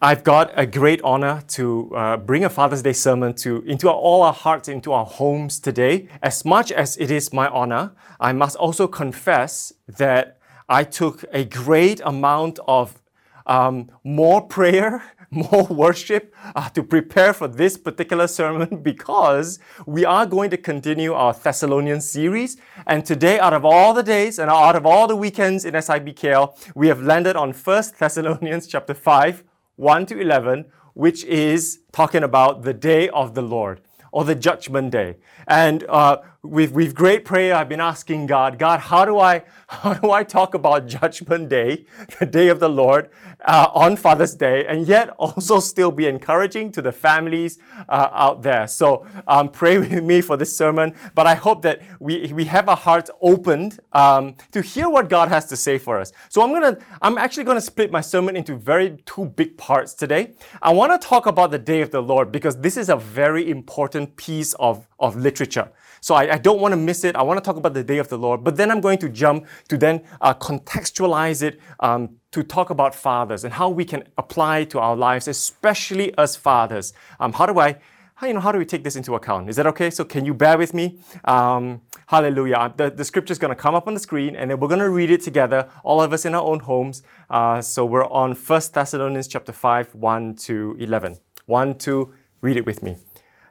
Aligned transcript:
I've 0.00 0.24
got 0.24 0.52
a 0.54 0.66
great 0.66 1.00
honor 1.02 1.42
to 1.48 1.90
uh, 1.96 2.16
bring 2.18 2.44
a 2.44 2.50
Father's 2.50 2.82
Day 2.82 2.92
sermon 2.92 3.32
to 3.36 3.62
into 3.62 3.88
all 3.88 4.22
our 4.22 4.32
hearts, 4.32 4.68
into 4.68 4.92
our 4.92 5.06
homes 5.06 5.58
today. 5.58 6.08
As 6.22 6.44
much 6.44 6.70
as 6.70 6.98
it 6.98 7.10
is 7.10 7.32
my 7.32 7.48
honor, 7.48 7.92
I 8.20 8.32
must 8.32 8.56
also 8.56 8.88
confess 8.88 9.72
that 9.88 10.38
I 10.68 10.84
took 10.84 11.24
a 11.32 11.44
great 11.44 12.02
amount 12.04 12.58
of 12.68 13.02
um, 13.46 13.90
more 14.04 14.42
prayer 14.46 15.02
more 15.30 15.64
worship 15.64 16.34
uh, 16.54 16.68
to 16.70 16.82
prepare 16.82 17.32
for 17.32 17.48
this 17.48 17.76
particular 17.76 18.26
sermon 18.26 18.80
because 18.82 19.58
we 19.86 20.04
are 20.04 20.26
going 20.26 20.50
to 20.50 20.56
continue 20.56 21.12
our 21.12 21.32
Thessalonian 21.32 22.00
series. 22.00 22.56
And 22.86 23.04
today, 23.04 23.38
out 23.38 23.52
of 23.52 23.64
all 23.64 23.92
the 23.92 24.02
days 24.02 24.38
and 24.38 24.50
out 24.50 24.76
of 24.76 24.86
all 24.86 25.06
the 25.06 25.16
weekends 25.16 25.64
in 25.64 25.74
SIBKL, 25.74 26.72
we 26.74 26.88
have 26.88 27.02
landed 27.02 27.36
on 27.36 27.52
1 27.52 27.84
Thessalonians 27.98 28.66
chapter 28.68 28.94
5, 28.94 29.44
1 29.76 30.06
to 30.06 30.18
11, 30.18 30.66
which 30.94 31.24
is 31.24 31.80
talking 31.92 32.22
about 32.22 32.62
the 32.62 32.74
day 32.74 33.08
of 33.10 33.34
the 33.34 33.42
Lord 33.42 33.80
or 34.12 34.24
the 34.24 34.34
judgment 34.34 34.90
day. 34.90 35.16
And 35.46 35.84
uh, 35.88 36.18
with, 36.46 36.72
with 36.72 36.94
great 36.94 37.24
prayer, 37.24 37.54
I've 37.54 37.68
been 37.68 37.80
asking 37.80 38.26
God, 38.26 38.58
God, 38.58 38.80
how 38.80 39.04
do 39.04 39.18
I, 39.18 39.44
how 39.68 39.94
do 39.94 40.10
I 40.10 40.22
talk 40.22 40.54
about 40.54 40.86
Judgment 40.86 41.48
Day, 41.48 41.86
the 42.18 42.26
day 42.26 42.48
of 42.48 42.60
the 42.60 42.68
Lord, 42.68 43.10
uh, 43.44 43.68
on 43.74 43.96
Father's 43.96 44.34
Day, 44.34 44.66
and 44.66 44.86
yet 44.86 45.10
also 45.18 45.60
still 45.60 45.90
be 45.90 46.06
encouraging 46.06 46.72
to 46.72 46.82
the 46.82 46.92
families 46.92 47.58
uh, 47.88 48.08
out 48.12 48.42
there? 48.42 48.66
So 48.68 49.06
um, 49.26 49.48
pray 49.48 49.78
with 49.86 50.04
me 50.04 50.20
for 50.20 50.36
this 50.36 50.56
sermon, 50.56 50.94
but 51.14 51.26
I 51.26 51.34
hope 51.34 51.62
that 51.62 51.82
we, 52.00 52.32
we 52.32 52.44
have 52.44 52.68
our 52.68 52.76
hearts 52.76 53.10
opened 53.20 53.80
um, 53.92 54.36
to 54.52 54.62
hear 54.62 54.88
what 54.88 55.08
God 55.08 55.28
has 55.28 55.46
to 55.46 55.56
say 55.56 55.78
for 55.78 55.98
us. 55.98 56.12
So 56.28 56.42
I'm 56.42 56.52
gonna, 56.52 56.78
I'm 57.02 57.18
actually 57.18 57.44
gonna 57.44 57.60
split 57.60 57.90
my 57.90 58.00
sermon 58.00 58.36
into 58.36 58.56
very 58.56 58.98
two 59.04 59.26
big 59.26 59.56
parts 59.56 59.94
today. 59.94 60.34
I 60.62 60.72
want 60.72 61.00
to 61.00 61.08
talk 61.08 61.26
about 61.26 61.50
the 61.50 61.58
day 61.58 61.82
of 61.82 61.90
the 61.90 62.02
Lord 62.02 62.30
because 62.30 62.56
this 62.56 62.76
is 62.76 62.88
a 62.88 62.96
very 62.96 63.50
important 63.50 64.16
piece 64.16 64.54
of, 64.54 64.86
of 64.98 65.16
literature. 65.16 65.70
So 66.00 66.14
I, 66.14 66.35
I 66.36 66.38
don't 66.38 66.60
want 66.60 66.72
to 66.72 66.76
miss 66.76 67.02
it. 67.02 67.16
I 67.16 67.22
want 67.22 67.38
to 67.38 67.42
talk 67.42 67.56
about 67.56 67.72
the 67.72 67.82
day 67.82 67.96
of 67.96 68.10
the 68.10 68.18
Lord, 68.18 68.44
but 68.44 68.58
then 68.58 68.70
I'm 68.70 68.82
going 68.82 68.98
to 68.98 69.08
jump 69.08 69.46
to 69.68 69.78
then 69.78 70.02
uh, 70.20 70.34
contextualize 70.34 71.42
it 71.42 71.58
um, 71.80 72.16
to 72.32 72.42
talk 72.42 72.68
about 72.68 72.94
fathers 72.94 73.42
and 73.44 73.54
how 73.54 73.70
we 73.70 73.86
can 73.86 74.04
apply 74.18 74.64
to 74.64 74.78
our 74.78 74.94
lives, 74.94 75.28
especially 75.28 76.12
as 76.18 76.36
fathers. 76.36 76.92
Um, 77.20 77.32
how 77.32 77.46
do 77.46 77.58
I? 77.58 77.78
How, 78.16 78.26
you 78.26 78.34
know, 78.34 78.40
how 78.40 78.52
do 78.52 78.58
we 78.58 78.66
take 78.66 78.84
this 78.84 78.96
into 78.96 79.14
account? 79.14 79.48
Is 79.48 79.56
that 79.56 79.66
okay? 79.68 79.88
So 79.88 80.04
can 80.04 80.26
you 80.26 80.34
bear 80.34 80.58
with 80.58 80.74
me? 80.74 80.98
Um, 81.24 81.80
hallelujah. 82.06 82.72
The, 82.76 82.90
the 82.90 83.04
scripture 83.04 83.32
is 83.32 83.38
going 83.38 83.54
to 83.54 83.62
come 83.64 83.74
up 83.74 83.86
on 83.86 83.94
the 83.94 84.00
screen 84.00 84.36
and 84.36 84.50
then 84.50 84.60
we're 84.60 84.68
going 84.68 84.80
to 84.80 84.90
read 84.90 85.10
it 85.10 85.22
together, 85.22 85.68
all 85.84 86.02
of 86.02 86.14
us 86.14 86.24
in 86.26 86.34
our 86.34 86.42
own 86.42 86.60
homes. 86.60 87.02
Uh, 87.28 87.60
so 87.62 87.84
we're 87.84 88.06
on 88.06 88.32
1 88.32 88.60
Thessalonians 88.72 89.28
chapter 89.28 89.52
5, 89.52 89.94
1 89.94 90.34
to 90.34 90.76
11. 90.80 91.18
1 91.44 91.74
to 91.78 92.14
read 92.40 92.56
it 92.56 92.64
with 92.64 92.82
me. 92.82 92.96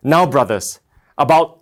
Now, 0.02 0.26
brothers, 0.26 0.80
about 1.18 1.62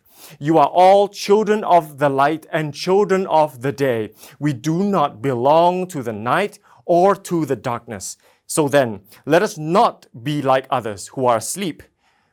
You 0.39 0.57
are 0.57 0.67
all 0.67 1.07
children 1.07 1.63
of 1.63 1.97
the 1.97 2.09
light 2.09 2.45
and 2.51 2.73
children 2.73 3.27
of 3.27 3.61
the 3.61 3.71
day. 3.71 4.13
We 4.39 4.53
do 4.53 4.83
not 4.83 5.21
belong 5.21 5.87
to 5.87 6.03
the 6.03 6.13
night 6.13 6.59
or 6.85 7.15
to 7.15 7.45
the 7.45 7.55
darkness. 7.55 8.17
So 8.45 8.67
then, 8.67 9.01
let 9.25 9.43
us 9.43 9.57
not 9.57 10.07
be 10.23 10.41
like 10.41 10.67
others 10.69 11.07
who 11.07 11.25
are 11.25 11.37
asleep, 11.37 11.83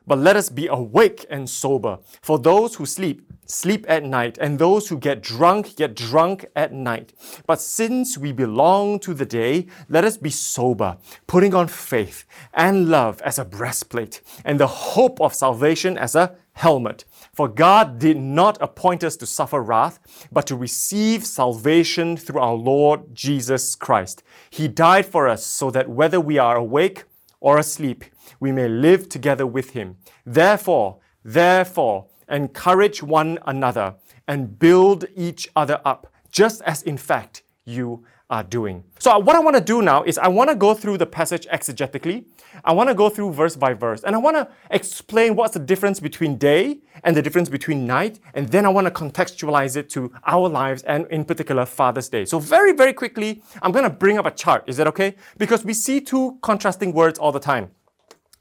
but 0.05 0.17
let 0.17 0.35
us 0.35 0.49
be 0.49 0.67
awake 0.67 1.25
and 1.29 1.49
sober. 1.49 1.99
For 2.21 2.37
those 2.39 2.75
who 2.75 2.85
sleep, 2.85 3.21
sleep 3.45 3.85
at 3.87 4.03
night, 4.03 4.37
and 4.39 4.59
those 4.59 4.89
who 4.89 4.97
get 4.97 5.21
drunk, 5.21 5.75
get 5.75 5.95
drunk 5.95 6.45
at 6.55 6.73
night. 6.73 7.13
But 7.47 7.61
since 7.61 8.17
we 8.17 8.31
belong 8.31 8.99
to 8.99 9.13
the 9.13 9.25
day, 9.25 9.67
let 9.87 10.03
us 10.03 10.17
be 10.17 10.29
sober, 10.29 10.97
putting 11.25 11.55
on 11.55 11.67
faith 11.67 12.25
and 12.53 12.89
love 12.89 13.21
as 13.21 13.39
a 13.39 13.45
breastplate, 13.45 14.21
and 14.43 14.59
the 14.59 14.67
hope 14.67 15.21
of 15.21 15.33
salvation 15.33 15.97
as 15.97 16.15
a 16.15 16.35
helmet. 16.53 17.05
For 17.39 17.47
God 17.47 17.99
did 17.99 18.17
not 18.17 18.57
appoint 18.59 19.01
us 19.01 19.15
to 19.15 19.25
suffer 19.25 19.63
wrath, 19.63 20.27
but 20.29 20.45
to 20.47 20.57
receive 20.57 21.25
salvation 21.25 22.17
through 22.17 22.41
our 22.41 22.53
Lord 22.53 23.15
Jesus 23.15 23.75
Christ. 23.75 24.23
He 24.49 24.67
died 24.67 25.05
for 25.05 25.29
us 25.29 25.45
so 25.45 25.71
that 25.71 25.87
whether 25.89 26.19
we 26.19 26.37
are 26.37 26.57
awake 26.57 27.05
or 27.39 27.57
asleep, 27.57 28.03
we 28.41 28.51
may 28.51 28.67
live 28.67 29.07
together 29.07 29.47
with 29.47 29.69
Him. 29.69 29.95
Therefore, 30.25 30.97
therefore, 31.23 32.07
encourage 32.27 33.01
one 33.01 33.39
another 33.47 33.95
and 34.27 34.59
build 34.59 35.05
each 35.15 35.47
other 35.55 35.79
up, 35.85 36.11
just 36.29 36.61
as 36.63 36.83
in 36.83 36.97
fact 36.97 37.43
you 37.63 38.03
are 38.29 38.43
doing. 38.43 38.83
So, 38.99 39.17
what 39.17 39.35
I 39.35 39.39
want 39.39 39.55
to 39.55 39.61
do 39.61 39.81
now 39.81 40.03
is 40.03 40.17
I 40.17 40.27
want 40.27 40.49
to 40.49 40.55
go 40.55 40.73
through 40.73 40.97
the 40.99 41.05
passage 41.05 41.47
exegetically. 41.47 42.25
I 42.63 42.73
want 42.73 42.89
to 42.89 42.95
go 42.95 43.09
through 43.09 43.33
verse 43.33 43.55
by 43.55 43.73
verse 43.73 44.03
and 44.03 44.15
I 44.15 44.19
want 44.19 44.37
to 44.37 44.47
explain 44.69 45.35
what's 45.35 45.53
the 45.53 45.59
difference 45.59 45.99
between 45.99 46.37
day 46.37 46.79
and 47.03 47.15
the 47.15 47.21
difference 47.21 47.49
between 47.49 47.87
night. 47.87 48.19
And 48.35 48.49
then 48.49 48.65
I 48.65 48.69
want 48.69 48.85
to 48.85 48.91
contextualize 48.91 49.75
it 49.75 49.89
to 49.91 50.11
our 50.25 50.47
lives 50.47 50.83
and, 50.83 51.07
in 51.07 51.25
particular, 51.25 51.65
Father's 51.65 52.09
Day. 52.09 52.25
So, 52.25 52.37
very, 52.39 52.73
very 52.73 52.93
quickly, 52.93 53.41
I'm 53.61 53.71
going 53.71 53.83
to 53.83 53.89
bring 53.89 54.19
up 54.19 54.25
a 54.27 54.31
chart. 54.31 54.63
Is 54.67 54.77
that 54.77 54.87
okay? 54.87 55.15
Because 55.37 55.65
we 55.65 55.73
see 55.73 55.99
two 55.99 56.37
contrasting 56.41 56.93
words 56.93 57.17
all 57.17 57.31
the 57.31 57.39
time. 57.39 57.71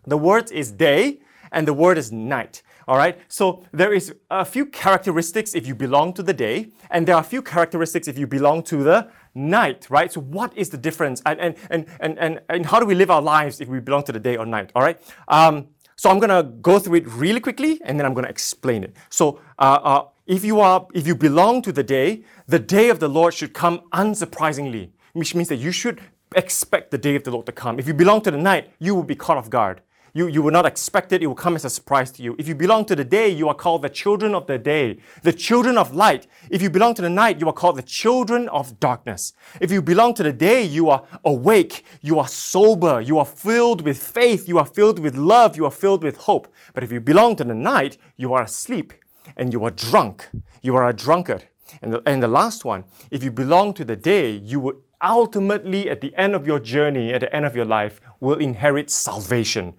The 0.07 0.19
word 0.19 0.51
is 0.53 0.71
day 0.71 1.21
and 1.51 1.67
the 1.67 1.75
word 1.75 1.97
is 1.97 2.13
night. 2.13 2.63
All 2.89 2.97
right. 2.97 3.19
So 3.29 3.65
there 3.71 3.93
is 3.93 4.15
a 4.31 4.47
few 4.47 4.65
characteristics 4.65 5.55
if 5.55 5.67
you 5.67 5.75
belong 5.75 6.15
to 6.15 6.23
the 6.23 6.33
day, 6.33 6.69
and 6.91 7.07
there 7.07 7.17
are 7.17 7.21
a 7.21 7.31
few 7.35 7.43
characteristics 7.43 8.09
if 8.09 8.17
you 8.17 8.27
belong 8.27 8.63
to 8.63 8.83
the 8.83 9.11
night, 9.35 9.87
right? 9.91 10.13
So 10.13 10.21
what 10.21 10.57
is 10.57 10.71
the 10.71 10.79
difference? 10.79 11.23
And, 11.27 11.41
and, 11.41 11.57
and, 11.71 11.87
and, 12.01 12.19
and, 12.19 12.41
and 12.49 12.67
how 12.67 12.81
do 12.81 12.87
we 12.87 12.95
live 12.95 13.11
our 13.11 13.23
lives 13.23 13.61
if 13.61 13.69
we 13.69 13.81
belong 13.81 14.05
to 14.05 14.13
the 14.13 14.21
day 14.21 14.37
or 14.37 14.47
night, 14.47 14.73
all 14.75 14.83
right? 14.83 15.01
Um, 15.29 15.69
so 15.97 16.11
I'm 16.11 16.21
going 16.21 16.31
to 16.31 16.51
go 16.61 16.79
through 16.79 16.97
it 16.97 17.09
really 17.09 17.41
quickly 17.41 17.81
and 17.85 17.99
then 17.99 18.07
I'm 18.07 18.15
going 18.15 18.25
to 18.25 18.31
explain 18.31 18.85
it. 18.85 18.97
So 19.11 19.41
uh, 19.59 19.81
uh, 19.83 20.05
if 20.27 20.45
you 20.45 20.61
are, 20.61 20.87
if 20.95 21.07
you 21.07 21.15
belong 21.15 21.63
to 21.63 21.73
the 21.73 21.83
day, 21.83 22.23
the 22.47 22.59
day 22.59 22.89
of 22.91 23.01
the 23.01 23.09
Lord 23.09 23.35
should 23.35 23.53
come 23.53 23.81
unsurprisingly, 23.93 24.91
which 25.15 25.35
means 25.35 25.49
that 25.49 25.57
you 25.57 25.73
should 25.73 26.01
expect 26.37 26.91
the 26.91 26.99
day 26.99 27.17
of 27.17 27.25
the 27.25 27.31
Lord 27.31 27.47
to 27.47 27.53
come. 27.53 27.79
If 27.79 27.89
you 27.89 27.95
belong 27.95 28.21
to 28.23 28.31
the 28.31 28.39
night, 28.39 28.71
you 28.79 28.95
will 28.95 29.03
be 29.03 29.17
caught 29.17 29.39
off 29.39 29.51
guard. 29.51 29.81
You, 30.15 30.27
you 30.27 30.43
will 30.43 30.53
not 30.53 30.67
expect 30.67 31.13
it. 31.13 31.23
It 31.23 31.27
will 31.27 31.35
come 31.35 31.57
as 31.57 31.65
a 31.65 31.71
surprise 31.71 32.11
to 32.13 32.23
you. 32.23 32.35
If 32.39 32.49
you 32.49 32.55
belong 32.55 32.85
to 32.87 32.97
the 32.97 33.05
day, 33.05 33.29
you 33.29 33.49
are 33.49 33.55
called 33.55 33.83
the 33.83 33.89
children 33.89 34.35
of 34.35 34.47
the 34.47 34.59
day, 34.59 34.99
the 35.23 35.33
children 35.33 35.79
of 35.79 35.95
light. 35.95 36.27
If 36.51 36.63
you 36.63 36.71
belong 36.71 36.95
to 36.95 37.03
the 37.03 37.11
night, 37.11 37.41
you 37.41 37.49
are 37.49 37.53
called 37.53 37.77
the 37.77 37.83
children 37.83 38.49
of 38.49 38.79
darkness. 38.81 39.33
If 39.61 39.71
you 39.71 39.83
belong 39.83 40.15
to 40.15 40.23
the 40.23 40.33
day, 40.33 40.63
you 40.63 40.91
are 40.91 41.05
awake, 41.25 41.85
you 42.01 42.19
are 42.19 42.29
sober, 42.29 43.01
you 43.01 43.19
are 43.19 43.27
filled 43.27 43.83
with 43.83 44.03
faith, 44.03 44.49
you 44.49 44.59
are 44.59 44.67
filled 44.67 44.99
with 44.99 45.17
love, 45.17 45.57
you 45.57 45.65
are 45.65 45.71
filled 45.71 46.03
with 46.03 46.17
hope. 46.17 46.53
But 46.75 46.85
if 46.85 46.93
you 46.93 47.01
belong 47.01 47.37
to 47.37 47.45
the 47.45 47.55
night, 47.55 47.99
you 48.17 48.33
are 48.35 48.43
asleep 48.43 48.93
and 49.37 49.53
you 49.53 49.65
are 49.65 49.71
drunk. 49.71 50.29
You 50.63 50.77
are 50.77 50.89
a 50.89 50.93
drunkard. 50.93 51.45
And 51.83 51.93
the, 51.93 52.03
and 52.07 52.23
the 52.23 52.29
last 52.29 52.65
one, 52.65 52.85
if 53.11 53.23
you 53.23 53.31
belong 53.31 53.75
to 53.75 53.85
the 53.85 53.97
day, 53.97 54.31
you 54.31 54.59
will 54.59 54.81
ultimately, 55.03 55.89
at 55.89 56.01
the 56.01 56.15
end 56.17 56.35
of 56.35 56.47
your 56.47 56.59
journey, 56.59 57.13
at 57.13 57.21
the 57.21 57.35
end 57.35 57.45
of 57.45 57.55
your 57.55 57.65
life, 57.65 58.01
will 58.21 58.39
inherit 58.39 58.91
salvation. 58.91 59.75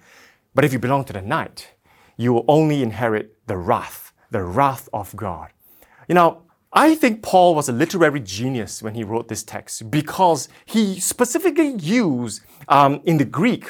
But 0.60 0.66
if 0.66 0.74
you 0.74 0.80
belong 0.80 1.06
to 1.06 1.14
the 1.14 1.22
night, 1.22 1.70
you 2.18 2.34
will 2.34 2.44
only 2.50 2.84
inherit 2.84 3.48
the 3.48 3.56
wrath, 3.56 4.12
the 4.30 4.44
wrath 4.44 4.90
of 4.92 5.16
God. 5.16 5.52
You 6.10 6.16
know, 6.16 6.42
I 6.74 6.96
think 6.96 7.24
Paul 7.24 7.56
was 7.56 7.70
a 7.70 7.72
literary 7.72 8.20
genius 8.20 8.84
when 8.84 8.94
he 8.94 9.06
wrote 9.06 9.30
this 9.30 9.42
text 9.42 9.90
because 9.90 10.50
he 10.66 11.00
specifically 11.00 11.76
used 11.78 12.42
um, 12.68 13.00
in 13.06 13.18
the 13.20 13.24
Greek 13.24 13.70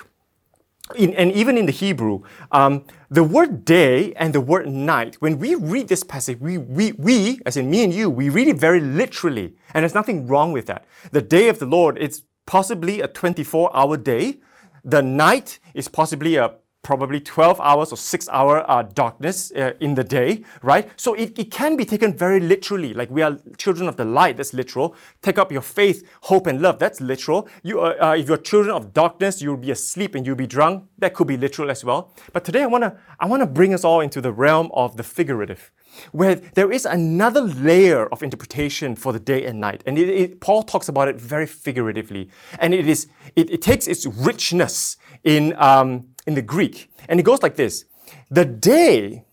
in, 0.96 1.14
and 1.14 1.32
even 1.32 1.60
in 1.60 1.68
the 1.68 1.72
Hebrew, 1.72 2.22
um, 2.52 2.86
the 3.12 3.24
word 3.24 3.66
day 3.66 4.12
and 4.14 4.34
the 4.34 4.42
word 4.42 4.68
night, 4.68 5.18
when 5.20 5.38
we 5.38 5.54
read 5.54 5.90
this 5.90 6.04
passage, 6.04 6.40
we, 6.40 6.58
we, 6.58 6.94
we, 6.94 7.40
as 7.46 7.56
in 7.56 7.70
me 7.70 7.84
and 7.84 7.94
you, 7.94 8.10
we 8.10 8.30
read 8.30 8.48
it 8.48 8.58
very 8.58 8.80
literally. 8.80 9.54
And 9.76 9.84
there's 9.84 9.94
nothing 9.94 10.26
wrong 10.26 10.54
with 10.54 10.66
that. 10.66 10.86
The 11.12 11.22
day 11.22 11.50
of 11.50 11.60
the 11.60 11.68
Lord, 11.68 12.00
it's 12.02 12.24
possibly 12.48 13.00
a 13.00 13.08
24 13.08 13.78
hour 13.78 13.96
day. 13.96 14.40
The 14.84 15.04
night 15.04 15.60
is 15.76 15.88
possibly 15.88 16.36
a 16.38 16.56
probably 16.82 17.20
12 17.20 17.60
hours 17.62 17.92
or 17.92 17.98
6 17.98 18.30
hour 18.30 18.70
uh, 18.70 18.84
darkness 18.84 19.52
uh, 19.52 19.74
in 19.80 19.96
the 19.96 20.04
day, 20.04 20.44
right? 20.64 20.90
So 20.96 21.14
it, 21.14 21.38
it 21.38 21.52
can 21.52 21.76
be 21.76 21.86
taken 21.86 22.16
very 22.16 22.40
literally. 22.40 22.94
Like 22.94 23.10
we 23.10 23.22
are 23.22 23.38
children 23.58 23.88
of 23.88 23.98
the 23.98 24.06
light, 24.06 24.38
that's 24.38 24.54
literal. 24.54 24.96
Take 25.22 25.38
up 25.38 25.52
your 25.52 25.62
faith, 25.62 26.08
hope, 26.22 26.48
and 26.48 26.62
love, 26.62 26.80
that's 26.80 27.02
literal. 27.02 27.48
You, 27.64 27.82
uh, 27.82 27.96
uh 28.02 28.16
if 28.18 28.28
you're 28.28 28.38
children 28.38 28.76
of 28.76 28.94
darkness, 28.94 29.42
you'll 29.42 29.58
be 29.58 29.72
asleep 29.72 30.16
and 30.16 30.26
you'll 30.26 30.36
be 30.36 30.48
drunk. 30.48 30.86
That 30.98 31.14
could 31.14 31.28
be 31.28 31.38
literal 31.38 31.70
as 31.70 31.84
well. 31.84 32.14
But 32.34 32.46
today 32.46 32.64
I 32.64 32.68
want 32.68 32.84
to 32.84 32.98
I 33.20 33.26
wanna 33.26 33.48
bring 33.48 33.74
us 33.74 33.84
all 33.84 34.02
into 34.02 34.22
the 34.22 34.32
realm 34.32 34.72
of 34.74 34.98
the 34.98 35.04
figurative. 35.04 35.72
where 36.12 36.36
there 36.36 36.72
is 36.72 36.86
another 36.86 37.42
layer 37.42 38.06
of 38.08 38.24
interpretation 38.24 38.96
for 38.96 39.14
the 39.14 39.20
day 39.20 39.46
and 39.46 39.60
night. 39.60 39.84
And 39.86 39.98
it, 39.98 40.10
it, 40.10 40.42
Paul 40.42 40.64
talks 40.64 40.90
about 40.90 41.08
it 41.08 41.16
very 41.16 41.46
figuratively. 41.46 42.30
And 42.60 42.74
it, 42.74 42.88
is, 42.88 43.08
it, 43.36 43.50
it 43.50 43.62
takes 43.62 43.88
its 43.88 44.06
richness 44.06 44.98
in, 45.24 45.54
um, 45.58 46.09
in 46.26 46.36
the 46.36 46.42
Greek. 46.42 46.92
And 47.08 47.20
it 47.20 47.24
goes 47.24 47.42
like 47.42 47.56
this 47.56 47.86
The 48.30 48.46
day, 48.46 49.26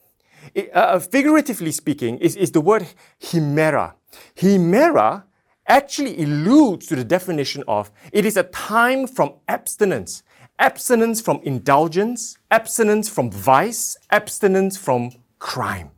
uh, 0.73 0.99
figuratively 0.99 1.73
speaking, 1.73 2.19
is, 2.19 2.37
is 2.37 2.53
the 2.53 2.61
word 2.61 2.87
hemera. 3.21 3.95
Hemera 4.37 5.25
actually 5.69 6.23
alludes 6.23 6.87
to 6.87 6.97
the 6.97 7.05
definition 7.05 7.65
of 7.67 7.91
it 8.13 8.25
is 8.25 8.37
a 8.37 8.45
time 8.45 9.07
from 9.07 9.35
abstinence, 9.49 10.23
abstinence 10.59 11.21
from 11.21 11.41
indulgence, 11.43 12.39
abstinence 12.51 13.09
from 13.09 13.31
vice, 13.31 13.97
abstinence 14.11 14.77
from 14.77 15.11
crime. 15.39 15.91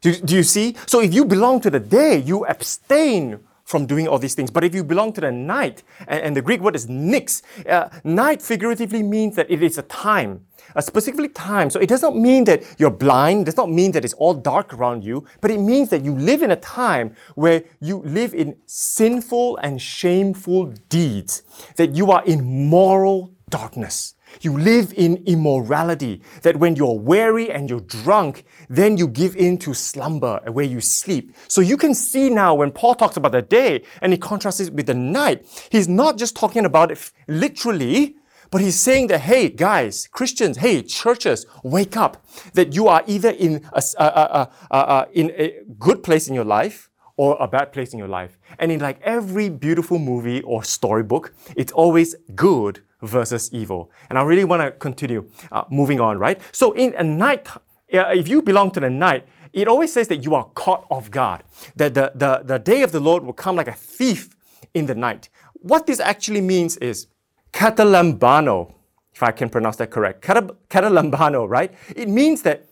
Do, 0.00 0.14
do 0.14 0.34
you 0.34 0.42
see? 0.42 0.76
So 0.86 1.00
if 1.00 1.12
you 1.12 1.24
belong 1.24 1.60
to 1.60 1.70
the 1.70 1.80
day, 1.80 2.18
you 2.18 2.46
abstain 2.46 3.40
from 3.70 3.86
doing 3.86 4.08
all 4.08 4.18
these 4.18 4.34
things. 4.34 4.50
But 4.50 4.64
if 4.64 4.74
you 4.74 4.82
belong 4.82 5.12
to 5.12 5.20
the 5.20 5.30
night, 5.30 5.84
and, 6.08 6.20
and 6.24 6.36
the 6.36 6.42
Greek 6.42 6.60
word 6.60 6.74
is 6.74 6.88
nix, 6.88 7.42
uh, 7.68 7.88
night 8.02 8.42
figuratively 8.42 9.02
means 9.02 9.36
that 9.36 9.48
it 9.48 9.62
is 9.62 9.78
a 9.78 9.82
time, 9.82 10.44
a 10.74 10.82
specific 10.82 11.34
time. 11.34 11.70
So 11.70 11.78
it 11.78 11.88
does 11.88 12.02
not 12.02 12.16
mean 12.16 12.44
that 12.44 12.64
you're 12.78 12.90
blind, 12.90 13.46
does 13.46 13.56
not 13.56 13.70
mean 13.70 13.92
that 13.92 14.04
it's 14.04 14.14
all 14.14 14.34
dark 14.34 14.74
around 14.74 15.04
you, 15.04 15.24
but 15.40 15.52
it 15.52 15.60
means 15.60 15.88
that 15.90 16.04
you 16.04 16.16
live 16.16 16.42
in 16.42 16.50
a 16.50 16.56
time 16.56 17.14
where 17.36 17.62
you 17.80 18.02
live 18.04 18.34
in 18.34 18.56
sinful 18.66 19.56
and 19.58 19.80
shameful 19.80 20.66
deeds, 20.88 21.44
that 21.76 21.94
you 21.94 22.10
are 22.10 22.24
in 22.24 22.68
moral 22.68 23.30
darkness. 23.48 24.14
You 24.40 24.58
live 24.58 24.92
in 24.96 25.22
immorality, 25.26 26.22
that 26.42 26.56
when 26.56 26.76
you're 26.76 26.98
weary 26.98 27.50
and 27.50 27.68
you're 27.68 27.80
drunk, 27.80 28.44
then 28.68 28.96
you 28.96 29.08
give 29.08 29.36
in 29.36 29.58
to 29.58 29.74
slumber 29.74 30.40
where 30.46 30.64
you 30.64 30.80
sleep. 30.80 31.34
So 31.48 31.60
you 31.60 31.76
can 31.76 31.94
see 31.94 32.30
now 32.30 32.54
when 32.54 32.70
Paul 32.70 32.94
talks 32.94 33.16
about 33.16 33.32
the 33.32 33.42
day 33.42 33.82
and 34.00 34.12
he 34.12 34.18
contrasts 34.18 34.60
it 34.60 34.72
with 34.72 34.86
the 34.86 34.94
night, 34.94 35.46
he's 35.70 35.88
not 35.88 36.18
just 36.18 36.36
talking 36.36 36.64
about 36.64 36.90
it 36.90 37.10
literally, 37.28 38.16
but 38.50 38.60
he's 38.60 38.78
saying 38.80 39.06
that, 39.08 39.20
hey, 39.20 39.48
guys, 39.48 40.08
Christians, 40.08 40.56
hey, 40.56 40.82
churches, 40.82 41.46
wake 41.62 41.96
up. 41.96 42.24
That 42.54 42.74
you 42.74 42.88
are 42.88 43.02
either 43.06 43.30
in 43.30 43.64
a, 43.72 43.82
a, 43.98 44.48
a, 44.70 45.06
in 45.12 45.30
a 45.36 45.60
good 45.78 46.02
place 46.02 46.26
in 46.28 46.34
your 46.34 46.44
life 46.44 46.90
or 47.16 47.36
a 47.38 47.46
bad 47.46 47.72
place 47.72 47.92
in 47.92 47.98
your 47.98 48.08
life. 48.08 48.38
And 48.58 48.72
in 48.72 48.80
like 48.80 49.00
every 49.02 49.50
beautiful 49.50 49.98
movie 49.98 50.42
or 50.42 50.64
storybook, 50.64 51.32
it's 51.56 51.72
always 51.72 52.16
good 52.34 52.82
versus 53.02 53.50
evil. 53.52 53.90
And 54.08 54.18
I 54.18 54.22
really 54.22 54.44
want 54.44 54.62
to 54.62 54.70
continue 54.72 55.28
uh, 55.52 55.64
moving 55.70 56.00
on, 56.00 56.18
right? 56.18 56.40
So 56.52 56.72
in 56.72 56.94
a 56.94 57.04
night, 57.04 57.48
if 57.88 58.28
you 58.28 58.42
belong 58.42 58.70
to 58.72 58.80
the 58.80 58.90
night, 58.90 59.26
it 59.52 59.66
always 59.66 59.92
says 59.92 60.08
that 60.08 60.24
you 60.24 60.34
are 60.34 60.44
caught 60.54 60.86
off 60.90 61.10
guard, 61.10 61.42
that 61.76 61.94
the, 61.94 62.12
the, 62.14 62.42
the 62.44 62.58
day 62.58 62.82
of 62.82 62.92
the 62.92 63.00
Lord 63.00 63.24
will 63.24 63.32
come 63.32 63.56
like 63.56 63.68
a 63.68 63.72
thief 63.72 64.30
in 64.74 64.86
the 64.86 64.94
night. 64.94 65.28
What 65.54 65.86
this 65.86 66.00
actually 66.00 66.40
means 66.40 66.76
is 66.76 67.08
katalambano, 67.52 68.72
if 69.12 69.22
I 69.22 69.32
can 69.32 69.50
pronounce 69.50 69.76
that 69.76 69.90
correct. 69.90 70.22
Katalambano, 70.22 71.48
right? 71.48 71.74
It 71.96 72.08
means 72.08 72.42
that 72.42 72.66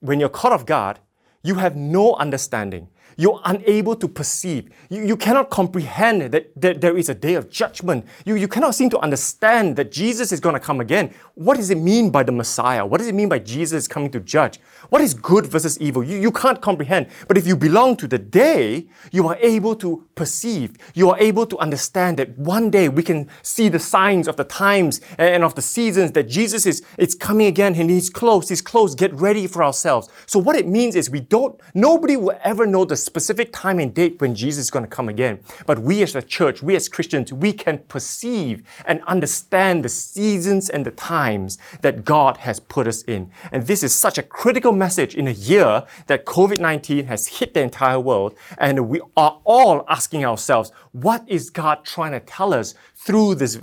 when 0.00 0.20
you're 0.20 0.28
caught 0.28 0.52
off 0.52 0.64
guard, 0.64 1.00
you 1.42 1.56
have 1.56 1.74
no 1.76 2.14
understanding 2.14 2.88
you're 3.18 3.40
unable 3.44 3.96
to 3.96 4.06
perceive. 4.06 4.70
You, 4.88 5.02
you 5.04 5.16
cannot 5.16 5.50
comprehend 5.50 6.22
that, 6.32 6.52
that 6.54 6.80
there 6.80 6.96
is 6.96 7.08
a 7.08 7.14
day 7.14 7.34
of 7.34 7.50
judgment. 7.50 8.06
You, 8.24 8.36
you 8.36 8.46
cannot 8.46 8.76
seem 8.76 8.88
to 8.90 8.98
understand 9.00 9.74
that 9.76 9.90
Jesus 9.90 10.30
is 10.30 10.38
going 10.38 10.54
to 10.54 10.60
come 10.60 10.80
again. 10.80 11.12
What 11.34 11.56
does 11.56 11.70
it 11.70 11.78
mean 11.78 12.10
by 12.10 12.22
the 12.22 12.30
Messiah? 12.30 12.86
What 12.86 12.98
does 12.98 13.08
it 13.08 13.16
mean 13.16 13.28
by 13.28 13.40
Jesus 13.40 13.88
coming 13.88 14.10
to 14.12 14.20
judge? 14.20 14.60
What 14.88 15.02
is 15.02 15.14
good 15.14 15.46
versus 15.46 15.78
evil? 15.80 16.04
You, 16.04 16.16
you 16.16 16.30
can't 16.30 16.60
comprehend. 16.60 17.08
But 17.26 17.36
if 17.36 17.44
you 17.44 17.56
belong 17.56 17.96
to 17.96 18.06
the 18.06 18.18
day, 18.18 18.86
you 19.10 19.26
are 19.26 19.36
able 19.40 19.74
to 19.76 20.06
perceive. 20.14 20.76
You 20.94 21.10
are 21.10 21.18
able 21.18 21.44
to 21.46 21.58
understand 21.58 22.18
that 22.18 22.38
one 22.38 22.70
day 22.70 22.88
we 22.88 23.02
can 23.02 23.28
see 23.42 23.68
the 23.68 23.80
signs 23.80 24.28
of 24.28 24.36
the 24.36 24.44
times 24.44 25.00
and 25.18 25.42
of 25.42 25.56
the 25.56 25.62
seasons 25.62 26.12
that 26.12 26.28
Jesus 26.28 26.66
is 26.66 26.82
it's 26.96 27.16
coming 27.16 27.48
again 27.48 27.74
and 27.74 27.90
he's 27.90 28.10
close. 28.10 28.48
He's 28.48 28.62
close. 28.62 28.94
Get 28.94 29.12
ready 29.14 29.48
for 29.48 29.64
ourselves. 29.64 30.08
So 30.26 30.38
what 30.38 30.54
it 30.54 30.68
means 30.68 30.94
is 30.94 31.10
we 31.10 31.20
don't, 31.20 31.60
nobody 31.74 32.16
will 32.16 32.38
ever 32.44 32.64
know 32.64 32.84
the 32.84 32.96
specific 33.08 33.52
time 33.52 33.78
and 33.78 33.92
date 33.92 34.20
when 34.20 34.34
Jesus 34.34 34.66
is 34.66 34.70
going 34.70 34.84
to 34.84 34.90
come 34.90 35.08
again. 35.08 35.40
But 35.66 35.78
we 35.80 36.02
as 36.02 36.14
a 36.14 36.22
church, 36.22 36.62
we 36.62 36.76
as 36.76 36.88
Christians, 36.88 37.32
we 37.32 37.52
can 37.52 37.78
perceive 37.88 38.62
and 38.84 39.02
understand 39.04 39.84
the 39.84 39.88
seasons 39.88 40.68
and 40.68 40.84
the 40.84 40.90
times 40.90 41.58
that 41.80 42.04
God 42.04 42.36
has 42.38 42.60
put 42.60 42.86
us 42.86 43.02
in. 43.02 43.30
And 43.50 43.66
this 43.66 43.82
is 43.82 43.94
such 43.94 44.18
a 44.18 44.22
critical 44.22 44.72
message 44.72 45.14
in 45.14 45.26
a 45.26 45.32
year 45.32 45.84
that 46.06 46.26
COVID-19 46.26 47.06
has 47.06 47.26
hit 47.38 47.54
the 47.54 47.62
entire 47.62 47.98
world. 47.98 48.36
And 48.58 48.88
we 48.88 49.00
are 49.16 49.40
all 49.44 49.84
asking 49.88 50.24
ourselves, 50.24 50.70
what 50.92 51.24
is 51.26 51.50
God 51.50 51.84
trying 51.84 52.12
to 52.12 52.20
tell 52.20 52.52
us 52.52 52.74
through 52.94 53.36
this 53.36 53.58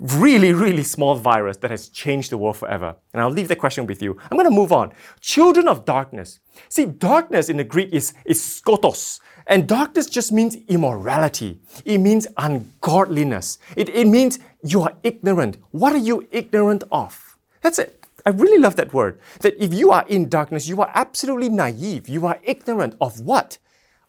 really, 0.00 0.52
really 0.52 0.82
small 0.82 1.14
virus 1.14 1.56
that 1.58 1.70
has 1.70 1.88
changed 1.88 2.30
the 2.30 2.38
world 2.38 2.56
forever? 2.56 2.96
And 3.12 3.22
I'll 3.22 3.30
leave 3.30 3.48
the 3.48 3.56
question 3.56 3.86
with 3.86 4.02
you. 4.02 4.16
I'm 4.30 4.36
going 4.36 4.48
to 4.48 4.54
move 4.54 4.72
on. 4.72 4.92
Children 5.20 5.68
of 5.68 5.84
darkness. 5.84 6.40
See, 6.68 6.86
darkness 6.86 7.48
in 7.48 7.56
the 7.56 7.64
Greek 7.64 7.92
is, 7.92 8.14
is 8.24 8.40
skotos. 8.40 9.20
And 9.46 9.68
darkness 9.68 10.06
just 10.06 10.32
means 10.32 10.56
immorality. 10.68 11.60
It 11.84 11.98
means 11.98 12.26
ungodliness. 12.36 13.58
It, 13.76 13.88
it 13.90 14.06
means 14.06 14.38
you 14.62 14.82
are 14.82 14.94
ignorant. 15.02 15.58
What 15.70 15.92
are 15.92 15.98
you 15.98 16.26
ignorant 16.32 16.84
of? 16.90 17.36
That's 17.60 17.78
it. 17.78 18.04
I 18.24 18.30
really 18.30 18.58
love 18.58 18.74
that 18.76 18.92
word. 18.92 19.20
That 19.40 19.54
if 19.62 19.72
you 19.72 19.92
are 19.92 20.04
in 20.08 20.28
darkness, 20.28 20.66
you 20.66 20.80
are 20.82 20.90
absolutely 20.94 21.48
naive. 21.48 22.08
You 22.08 22.26
are 22.26 22.40
ignorant 22.42 22.96
of 23.00 23.20
what? 23.20 23.58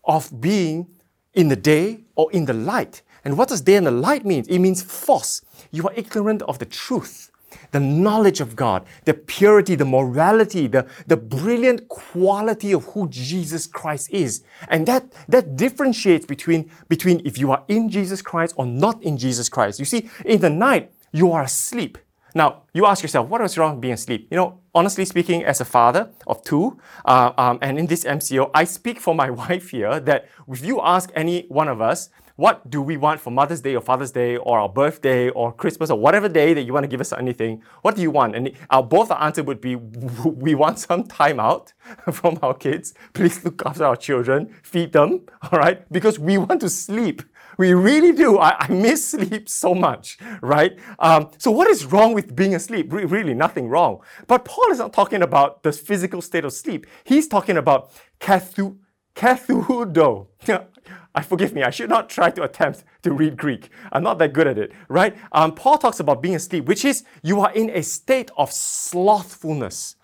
Of 0.04 0.42
being 0.42 0.88
in 1.36 1.50
the 1.50 1.56
day 1.56 2.06
or 2.16 2.32
in 2.32 2.46
the 2.46 2.54
light. 2.54 3.04
And 3.28 3.38
what 3.38 3.50
does 3.50 3.60
day 3.60 3.76
and 3.76 3.86
the 3.86 3.92
light 3.92 4.26
mean? 4.26 4.46
It 4.48 4.60
means 4.60 4.82
false. 4.82 5.42
You 5.72 5.86
are 5.86 5.94
ignorant 5.98 6.44
of 6.44 6.60
the 6.60 6.66
truth, 6.66 7.30
the 7.72 7.80
knowledge 7.82 8.40
of 8.40 8.56
God, 8.56 8.86
the 9.04 9.14
purity, 9.14 9.76
the 9.76 9.84
morality, 9.84 10.68
the, 10.68 10.88
the 11.08 11.18
brilliant 11.18 11.90
quality 11.90 12.72
of 12.72 12.86
who 12.86 13.10
Jesus 13.10 13.68
Christ 13.68 14.12
is. 14.12 14.46
And 14.70 14.88
that, 14.88 15.12
that 15.28 15.58
differentiates 15.58 16.26
between, 16.26 16.72
between 16.88 17.22
if 17.26 17.38
you 17.38 17.52
are 17.52 17.66
in 17.68 17.90
Jesus 17.90 18.22
Christ 18.22 18.54
or 18.56 18.66
not 18.66 19.04
in 19.04 19.18
Jesus 19.18 19.50
Christ. 19.50 19.78
You 19.78 19.84
see, 19.84 20.10
in 20.24 20.40
the 20.40 20.50
night, 20.50 20.94
you 21.12 21.34
are 21.34 21.44
asleep. 21.44 21.98
Now, 22.38 22.66
you 22.72 22.86
ask 22.86 23.02
yourself, 23.02 23.30
what 23.30 23.42
is 23.42 23.58
wrong 23.58 23.72
with 23.72 23.82
being 23.82 23.96
asleep? 23.96 24.28
You 24.30 24.38
know, 24.38 24.60
honestly 24.76 25.06
speaking, 25.06 25.44
as 25.44 25.60
a 25.60 25.66
father 25.66 26.12
of 26.28 26.44
two, 26.44 26.78
uh, 27.04 27.32
um, 27.36 27.58
and 27.64 27.80
in 27.80 27.88
this 27.88 28.04
MCO, 28.04 28.52
I 28.54 28.64
speak 28.64 29.00
for 29.00 29.16
my 29.16 29.32
wife 29.42 29.72
here 29.72 30.00
that 30.02 30.30
if 30.48 30.64
you 30.64 30.80
ask 30.82 31.10
any 31.16 31.48
one 31.50 31.68
of 31.68 31.82
us, 31.82 32.10
what 32.36 32.70
do 32.70 32.80
we 32.84 32.96
want 32.96 33.20
for 33.20 33.32
Mother's 33.32 33.62
Day 33.62 33.76
or 33.76 33.82
Father's 33.82 34.12
Day 34.12 34.38
or 34.38 34.60
our 34.60 34.70
birthday 34.70 35.30
or 35.30 35.52
Christmas 35.52 35.90
or 35.90 35.98
whatever 36.00 36.30
day 36.30 36.54
that 36.54 36.62
you 36.62 36.74
want 36.74 36.84
to 36.84 36.88
give 36.88 37.02
us 37.02 37.12
anything, 37.12 37.64
what 37.82 37.96
do 37.96 38.04
you 38.04 38.12
want? 38.12 38.36
And 38.36 38.52
our 38.70 38.84
both 38.84 39.10
our 39.10 39.20
answer 39.24 39.42
would 39.42 39.60
be 39.60 39.76
we 39.76 40.54
want 40.54 40.78
some 40.78 41.06
time 41.06 41.40
out 41.40 41.74
from 42.14 42.38
our 42.44 42.54
kids. 42.54 42.94
Please 43.14 43.44
look 43.44 43.64
after 43.66 43.84
our 43.84 43.96
children, 43.96 44.54
feed 44.62 44.94
them, 44.94 45.22
all 45.52 45.58
right? 45.58 45.92
Because 45.92 46.20
we 46.20 46.38
want 46.38 46.62
to 46.62 46.70
sleep. 46.70 47.24
We 47.58 47.74
really 47.74 48.12
do. 48.12 48.38
I, 48.38 48.56
I 48.60 48.68
miss 48.72 49.10
sleep 49.10 49.50
so 49.50 49.74
much, 49.74 50.18
right? 50.42 50.78
Um, 51.00 51.32
so 51.40 51.50
what 51.52 51.68
is 51.68 51.86
wrong 51.86 52.14
with 52.14 52.36
being 52.36 52.54
asleep? 52.56 52.94
Re- 52.94 53.06
really, 53.06 53.34
nothing 53.34 53.68
wrong. 53.68 54.02
But 54.28 54.46
Paul 54.46 54.72
is 54.72 54.78
not 54.78 54.94
talking 54.94 55.24
about 55.24 55.64
the 55.64 55.72
physical 55.72 56.22
state 56.22 56.46
of 56.46 56.54
sleep. 56.54 56.86
He's 57.04 57.28
talking 57.28 57.58
about 57.58 57.92
kathudo. 58.20 58.78
I 61.16 61.24
forgive 61.24 61.54
me, 61.54 61.64
I 61.64 61.72
should 61.72 61.90
not 61.90 62.10
try 62.10 62.30
to 62.30 62.44
attempt 62.44 62.84
to 63.02 63.12
read 63.12 63.38
Greek. 63.38 63.70
I'm 63.92 64.04
not 64.04 64.20
that 64.20 64.34
good 64.34 64.46
at 64.46 64.60
it, 64.60 64.72
right? 64.88 65.16
Um, 65.32 65.56
Paul 65.56 65.80
talks 65.80 66.00
about 66.00 66.22
being 66.22 66.36
asleep, 66.36 66.66
which 66.66 66.86
is 66.86 67.04
you 67.24 67.42
are 67.42 67.52
in 67.54 67.72
a 67.72 67.82
state 67.82 68.30
of 68.38 68.52
slothfulness, 68.52 69.96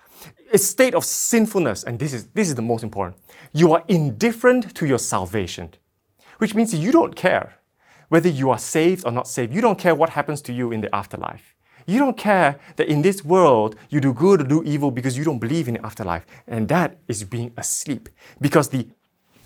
a 0.51 0.57
state 0.57 0.95
of 0.95 1.05
sinfulness, 1.05 1.83
and 1.83 1.99
this 1.99 2.13
is 2.13 2.27
this 2.29 2.49
is 2.49 2.55
the 2.55 2.63
most 2.63 2.83
important. 2.83 3.17
You 3.53 3.73
are 3.73 3.83
indifferent 3.87 4.73
to 4.73 4.87
your 4.87 4.97
salvation 4.97 5.69
which 6.37 6.55
means 6.55 6.73
you 6.73 6.91
don't 6.91 7.15
care 7.15 7.55
whether 8.09 8.29
you 8.29 8.49
are 8.49 8.59
saved 8.59 9.05
or 9.05 9.11
not 9.11 9.27
saved. 9.27 9.53
You 9.53 9.61
don't 9.61 9.79
care 9.79 9.95
what 9.95 10.11
happens 10.11 10.41
to 10.43 10.53
you 10.53 10.71
in 10.71 10.81
the 10.81 10.93
afterlife. 10.95 11.55
You 11.85 11.99
don't 11.99 12.17
care 12.17 12.59
that 12.75 12.87
in 12.87 13.01
this 13.01 13.25
world 13.25 13.75
you 13.89 13.99
do 13.99 14.13
good 14.13 14.41
or 14.41 14.43
do 14.43 14.63
evil 14.63 14.91
because 14.91 15.17
you 15.17 15.23
don't 15.23 15.39
believe 15.39 15.67
in 15.67 15.73
the 15.75 15.85
afterlife. 15.85 16.25
And 16.47 16.67
that 16.69 16.97
is 17.07 17.23
being 17.23 17.51
asleep. 17.57 18.09
Because 18.39 18.69
the, 18.69 18.87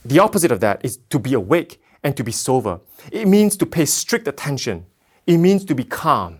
the 0.05 0.19
opposite 0.19 0.51
of 0.51 0.59
that 0.59 0.83
is 0.83 0.97
to 1.09 1.19
be 1.19 1.33
awake 1.33 1.81
and 2.03 2.15
to 2.17 2.23
be 2.23 2.31
sober. 2.31 2.79
It 3.11 3.27
means 3.27 3.57
to 3.57 3.65
pay 3.65 3.85
strict 3.85 4.27
attention. 4.27 4.85
It 5.25 5.37
means 5.37 5.65
to 5.65 5.75
be 5.75 5.83
calm. 5.83 6.39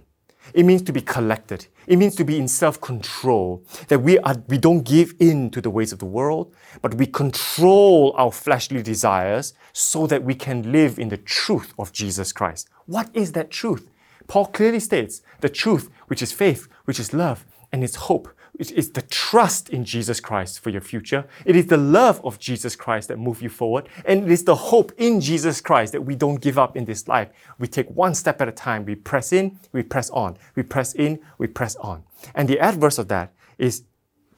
It 0.54 0.64
means 0.64 0.82
to 0.84 0.94
be 0.94 1.02
collected. 1.02 1.68
It 1.88 1.98
means 1.98 2.16
to 2.16 2.26
be 2.26 2.38
in 2.38 2.50
self-control. 2.50 3.64
That 3.88 4.00
we 4.00 4.20
are, 4.20 4.36
we 4.48 4.58
don't 4.58 4.84
give 4.84 5.16
in 5.20 5.50
to 5.52 5.62
the 5.62 5.70
ways 5.70 5.94
of 5.94 6.00
the 6.00 6.06
world, 6.06 6.54
but 6.82 6.96
we 6.96 7.08
control 7.08 8.14
our 8.18 8.32
fleshly 8.32 8.84
desires 8.84 9.54
so 9.72 10.06
that 10.08 10.24
we 10.24 10.36
can 10.36 10.72
live 10.72 11.00
in 11.00 11.10
the 11.10 11.18
truth 11.18 11.74
of 11.80 11.94
Jesus 11.94 12.34
Christ. 12.34 12.70
What 12.86 13.10
is 13.14 13.32
that 13.32 13.50
truth? 13.50 13.90
Paul 14.28 14.48
clearly 14.48 14.82
states 14.82 15.22
the 15.40 15.50
truth, 15.50 15.90
which 16.08 16.22
is 16.22 16.34
faith, 16.34 16.68
which 16.84 17.00
is 17.00 17.14
love, 17.14 17.46
and 17.72 17.84
it's 17.84 17.96
hope. 17.96 18.28
It 18.58 18.72
is 18.72 18.92
the 18.92 19.04
trust 19.04 19.70
in 19.70 19.86
Jesus 19.86 20.20
Christ 20.20 20.60
for 20.60 20.72
your 20.72 20.82
future. 20.82 21.28
It 21.46 21.56
is 21.56 21.68
the 21.68 21.78
love 21.78 22.20
of 22.24 22.40
Jesus 22.40 22.76
Christ 22.76 23.08
that 23.08 23.20
move 23.20 23.42
you 23.42 23.50
forward. 23.50 23.88
And 24.04 24.24
it 24.24 24.32
is 24.32 24.44
the 24.44 24.56
hope 24.56 24.92
in 24.98 25.22
Jesus 25.22 25.62
Christ 25.62 25.92
that 25.94 26.02
we 26.02 26.16
don't 26.16 26.42
give 26.42 26.58
up 26.58 26.76
in 26.76 26.86
this 26.86 27.08
life. 27.08 27.30
We 27.60 27.68
take 27.68 27.90
one 27.92 28.16
step 28.16 28.42
at 28.42 28.48
a 28.48 28.52
time. 28.52 28.84
We 28.86 28.96
press 28.96 29.32
in, 29.32 29.60
we 29.72 29.84
press 29.84 30.10
on. 30.10 30.38
We 30.56 30.64
press 30.64 30.96
in, 30.96 31.20
we 31.38 31.48
press 31.48 31.76
on. 31.78 32.04
And 32.34 32.50
the 32.50 32.60
adverse 32.60 32.98
of 32.98 33.08
that 33.10 33.32
is, 33.60 33.84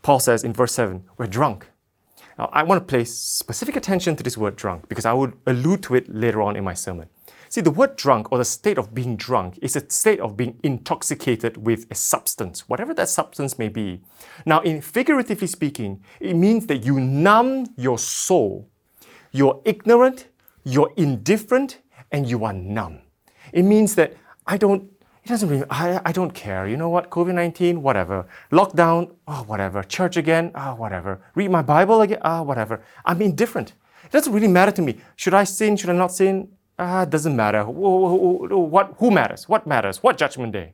Paul 0.01 0.19
says 0.19 0.43
in 0.43 0.53
verse 0.53 0.73
7, 0.73 1.05
we're 1.17 1.27
drunk. 1.27 1.67
Now, 2.37 2.49
I 2.53 2.63
want 2.63 2.81
to 2.81 2.85
place 2.85 3.13
specific 3.15 3.75
attention 3.75 4.15
to 4.15 4.23
this 4.23 4.37
word 4.37 4.55
drunk 4.55 4.89
because 4.89 5.05
I 5.05 5.13
would 5.13 5.33
allude 5.45 5.83
to 5.83 5.95
it 5.95 6.13
later 6.13 6.41
on 6.41 6.55
in 6.55 6.63
my 6.63 6.73
sermon. 6.73 7.09
See, 7.49 7.61
the 7.61 7.71
word 7.71 7.95
drunk 7.95 8.31
or 8.31 8.37
the 8.37 8.45
state 8.45 8.77
of 8.77 8.93
being 8.93 9.15
drunk 9.15 9.57
is 9.59 9.75
a 9.75 9.89
state 9.89 10.19
of 10.19 10.37
being 10.37 10.59
intoxicated 10.61 11.57
with 11.57 11.87
a 11.89 11.95
substance, 11.95 12.69
whatever 12.69 12.93
that 12.93 13.09
substance 13.09 13.57
may 13.57 13.69
be. 13.69 14.01
Now, 14.45 14.59
in 14.61 14.81
figuratively 14.81 15.47
speaking, 15.47 16.03
it 16.19 16.35
means 16.35 16.67
that 16.67 16.85
you 16.85 16.99
numb 16.99 17.65
your 17.75 17.97
soul. 17.97 18.69
You're 19.31 19.59
ignorant, 19.65 20.27
you're 20.63 20.93
indifferent, 20.95 21.79
and 22.11 22.29
you 22.29 22.45
are 22.45 22.53
numb. 22.53 22.99
It 23.51 23.63
means 23.63 23.95
that 23.95 24.15
I 24.45 24.57
don't, 24.57 24.83
it 25.23 25.29
doesn't 25.29 25.49
really, 25.49 25.65
I, 25.71 25.99
I 26.05 26.11
don't 26.11 26.35
care. 26.35 26.67
You 26.67 26.77
know 26.77 26.89
what? 26.89 27.09
COVID 27.09 27.33
19, 27.33 27.81
whatever. 27.81 28.27
Lockdown, 28.51 29.15
oh, 29.27 29.43
whatever. 29.47 29.81
Church 29.81 30.17
again, 30.17 30.51
ah, 30.53 30.73
oh, 30.73 30.75
whatever. 30.75 31.19
Read 31.33 31.49
my 31.49 31.63
Bible 31.63 32.01
again, 32.01 32.19
ah, 32.21 32.41
oh, 32.41 32.43
whatever. 32.43 32.83
I'm 33.05 33.23
indifferent. 33.23 33.73
It 34.03 34.11
doesn't 34.11 34.33
really 34.33 34.47
matter 34.47 34.71
to 34.71 34.83
me. 34.83 34.99
Should 35.15 35.33
I 35.33 35.45
sin? 35.45 35.75
Should 35.77 35.89
I 35.89 35.93
not 35.93 36.11
sin? 36.11 36.49
Ah, 36.79 37.03
it 37.03 37.09
doesn't 37.09 37.35
matter. 37.35 37.63
What, 37.65 38.95
who 38.97 39.11
matters? 39.11 39.47
What 39.47 39.67
matters? 39.67 40.01
What 40.01 40.17
judgment 40.17 40.53
day? 40.53 40.73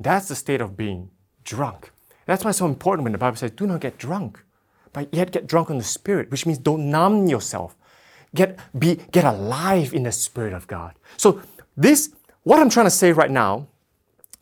That's 0.00 0.28
the 0.28 0.34
state 0.34 0.60
of 0.60 0.76
being 0.76 1.10
drunk. 1.44 1.92
That's 2.26 2.42
why 2.42 2.50
it's 2.50 2.58
so 2.58 2.66
important 2.66 3.04
when 3.04 3.12
the 3.12 3.18
Bible 3.18 3.36
says, 3.36 3.50
do 3.50 3.66
not 3.66 3.80
get 3.80 3.98
drunk, 3.98 4.42
but 4.92 5.12
yet 5.12 5.30
get 5.30 5.46
drunk 5.46 5.70
on 5.70 5.78
the 5.78 5.84
Spirit, 5.84 6.30
which 6.30 6.46
means 6.46 6.58
don't 6.58 6.90
numb 6.90 7.26
yourself. 7.26 7.76
Get, 8.34 8.58
be, 8.76 8.96
get 9.12 9.24
alive 9.24 9.92
in 9.94 10.04
the 10.04 10.12
Spirit 10.12 10.52
of 10.54 10.66
God. 10.66 10.94
So, 11.16 11.40
this, 11.76 12.14
what 12.42 12.58
I'm 12.58 12.70
trying 12.70 12.86
to 12.86 12.90
say 12.90 13.12
right 13.12 13.30
now 13.30 13.68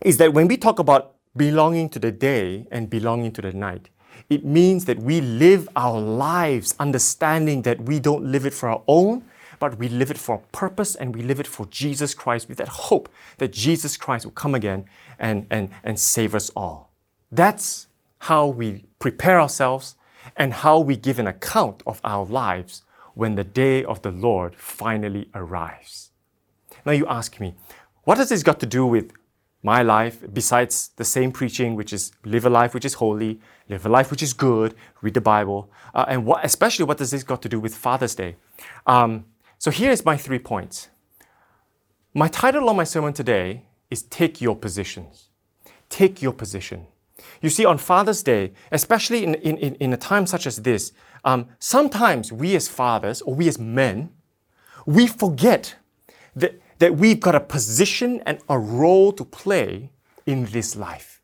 is 0.01 0.17
that 0.19 0.33
when 0.33 0.49
we 0.49 0.57
talk 0.57 0.79
about 0.79 1.15
belonging 1.37 1.89
to 1.91 1.99
the 1.99 2.13
day 2.13 2.67
and 2.71 2.89
belonging 2.89 3.33
to 3.33 3.43
the 3.43 3.53
night, 3.53 3.89
it 4.31 4.45
means 4.45 4.85
that 4.87 4.99
we 4.99 5.21
live 5.21 5.69
our 5.77 6.01
lives 6.01 6.75
understanding 6.79 7.63
that 7.63 7.83
we 7.83 8.01
don't 8.01 8.25
live 8.25 8.47
it 8.47 8.55
for 8.55 8.69
our 8.69 8.83
own, 8.87 9.25
but 9.63 9.79
we 9.79 9.89
live 9.89 10.11
it 10.11 10.19
for 10.19 10.35
a 10.35 10.57
purpose 10.57 10.97
and 10.97 11.15
we 11.15 11.23
live 11.23 11.39
it 11.39 11.47
for 11.47 11.67
Jesus 11.67 12.15
Christ 12.15 12.49
with 12.49 12.59
that 12.59 12.67
hope 12.91 13.09
that 13.39 13.53
Jesus 13.53 13.97
Christ 13.97 14.25
will 14.25 14.33
come 14.33 14.57
again 14.57 14.87
and, 15.21 15.47
and, 15.53 15.71
and 15.85 16.01
save 16.01 16.35
us 16.35 16.51
all. 16.57 16.91
That's 17.31 17.87
how 18.19 18.49
we 18.49 18.87
prepare 18.99 19.41
ourselves 19.41 19.95
and 20.37 20.53
how 20.53 20.81
we 20.81 20.97
give 20.97 21.21
an 21.21 21.29
account 21.29 21.81
of 21.87 22.01
our 22.03 22.27
lives 22.27 22.83
when 23.15 23.37
the 23.37 23.45
day 23.45 23.85
of 23.85 24.03
the 24.03 24.11
Lord 24.11 24.57
finally 24.57 25.29
arrives. 25.33 26.11
Now 26.85 26.91
you 26.91 27.07
ask 27.07 27.39
me, 27.39 27.55
what 28.03 28.19
has 28.19 28.31
this 28.31 28.43
got 28.43 28.59
to 28.59 28.67
do 28.67 28.85
with 28.85 29.13
my 29.63 29.81
life 29.83 30.25
besides 30.33 30.91
the 30.97 31.05
same 31.05 31.31
preaching, 31.31 31.77
which 31.77 31.93
is 31.93 32.11
live 32.25 32.45
a 32.45 32.51
life 32.51 32.75
which 32.75 32.85
is 32.85 32.95
holy, 32.95 33.39
live 33.69 33.87
a 33.87 33.89
life 33.89 34.11
which 34.11 34.25
is 34.25 34.33
good, 34.33 34.75
read 35.03 35.15
the 35.15 35.21
Bible, 35.21 35.71
uh, 35.95 36.05
and 36.09 36.27
what, 36.27 36.45
especially 36.45 36.85
what 36.85 36.99
does 36.99 37.13
this 37.13 37.23
got 37.23 37.41
to 37.43 37.49
do 37.49 37.61
with 37.61 37.77
Father's 37.77 38.17
Day? 38.17 38.35
Um, 38.89 39.25
so 39.63 39.71
here's 39.71 40.05
my 40.05 40.17
three 40.17 40.41
points. 40.41 40.89
My 42.15 42.27
title 42.27 42.69
on 42.69 42.75
my 42.75 42.83
sermon 42.83 43.13
today 43.13 43.63
is 43.93 44.03
Take 44.03 44.41
Your 44.41 44.57
Positions. 44.57 45.29
Take 45.89 46.21
your 46.21 46.33
position. 46.33 46.89
You 47.41 47.49
see, 47.49 47.65
on 47.65 47.79
Father's 47.79 48.25
Day, 48.25 48.55
especially 48.73 49.23
in, 49.23 49.37
in, 49.37 49.77
in 49.77 49.93
a 49.93 49.97
time 49.97 50.27
such 50.27 50.49
as 50.49 50.57
this, 50.57 50.91
um, 51.25 51.47
sometimes 51.61 52.33
we 52.33 52.57
as 52.57 52.67
fathers 52.67 53.23
or 53.23 53.37
we 53.37 53.47
as 53.47 53.57
men, 53.57 54.11
we 54.85 55.07
forget 55.07 55.77
that, 56.35 56.61
that 56.81 56.97
we've 56.97 57.21
got 57.21 57.37
a 57.37 57.41
position 57.41 58.21
and 58.27 58.41
a 58.49 58.59
role 58.59 59.13
to 59.13 59.25
play 59.25 59.93
in 60.27 60.47
this 60.47 60.75
life. 60.75 61.23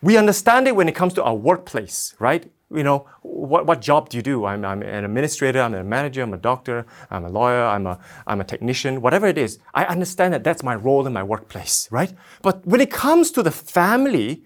We 0.00 0.16
understand 0.16 0.66
it 0.66 0.74
when 0.74 0.88
it 0.88 0.96
comes 0.96 1.14
to 1.14 1.22
our 1.22 1.36
workplace, 1.36 2.16
right? 2.18 2.50
You 2.74 2.82
know, 2.82 3.06
what, 3.22 3.66
what 3.66 3.80
job 3.80 4.08
do 4.08 4.16
you 4.16 4.22
do? 4.22 4.44
I'm, 4.44 4.64
I'm 4.64 4.82
an 4.82 5.04
administrator, 5.04 5.60
I'm 5.60 5.74
a 5.74 5.84
manager, 5.84 6.22
I'm 6.22 6.34
a 6.34 6.38
doctor, 6.38 6.86
I'm 7.10 7.24
a 7.24 7.28
lawyer, 7.28 7.64
I'm 7.64 7.86
a, 7.86 7.98
I'm 8.26 8.40
a 8.40 8.44
technician, 8.44 9.00
whatever 9.00 9.26
it 9.26 9.38
is. 9.38 9.58
I 9.74 9.84
understand 9.84 10.34
that 10.34 10.44
that's 10.44 10.62
my 10.62 10.74
role 10.74 11.06
in 11.06 11.12
my 11.12 11.22
workplace, 11.22 11.88
right? 11.90 12.12
But 12.42 12.66
when 12.66 12.80
it 12.80 12.90
comes 12.90 13.30
to 13.32 13.42
the 13.42 13.50
family, 13.50 14.44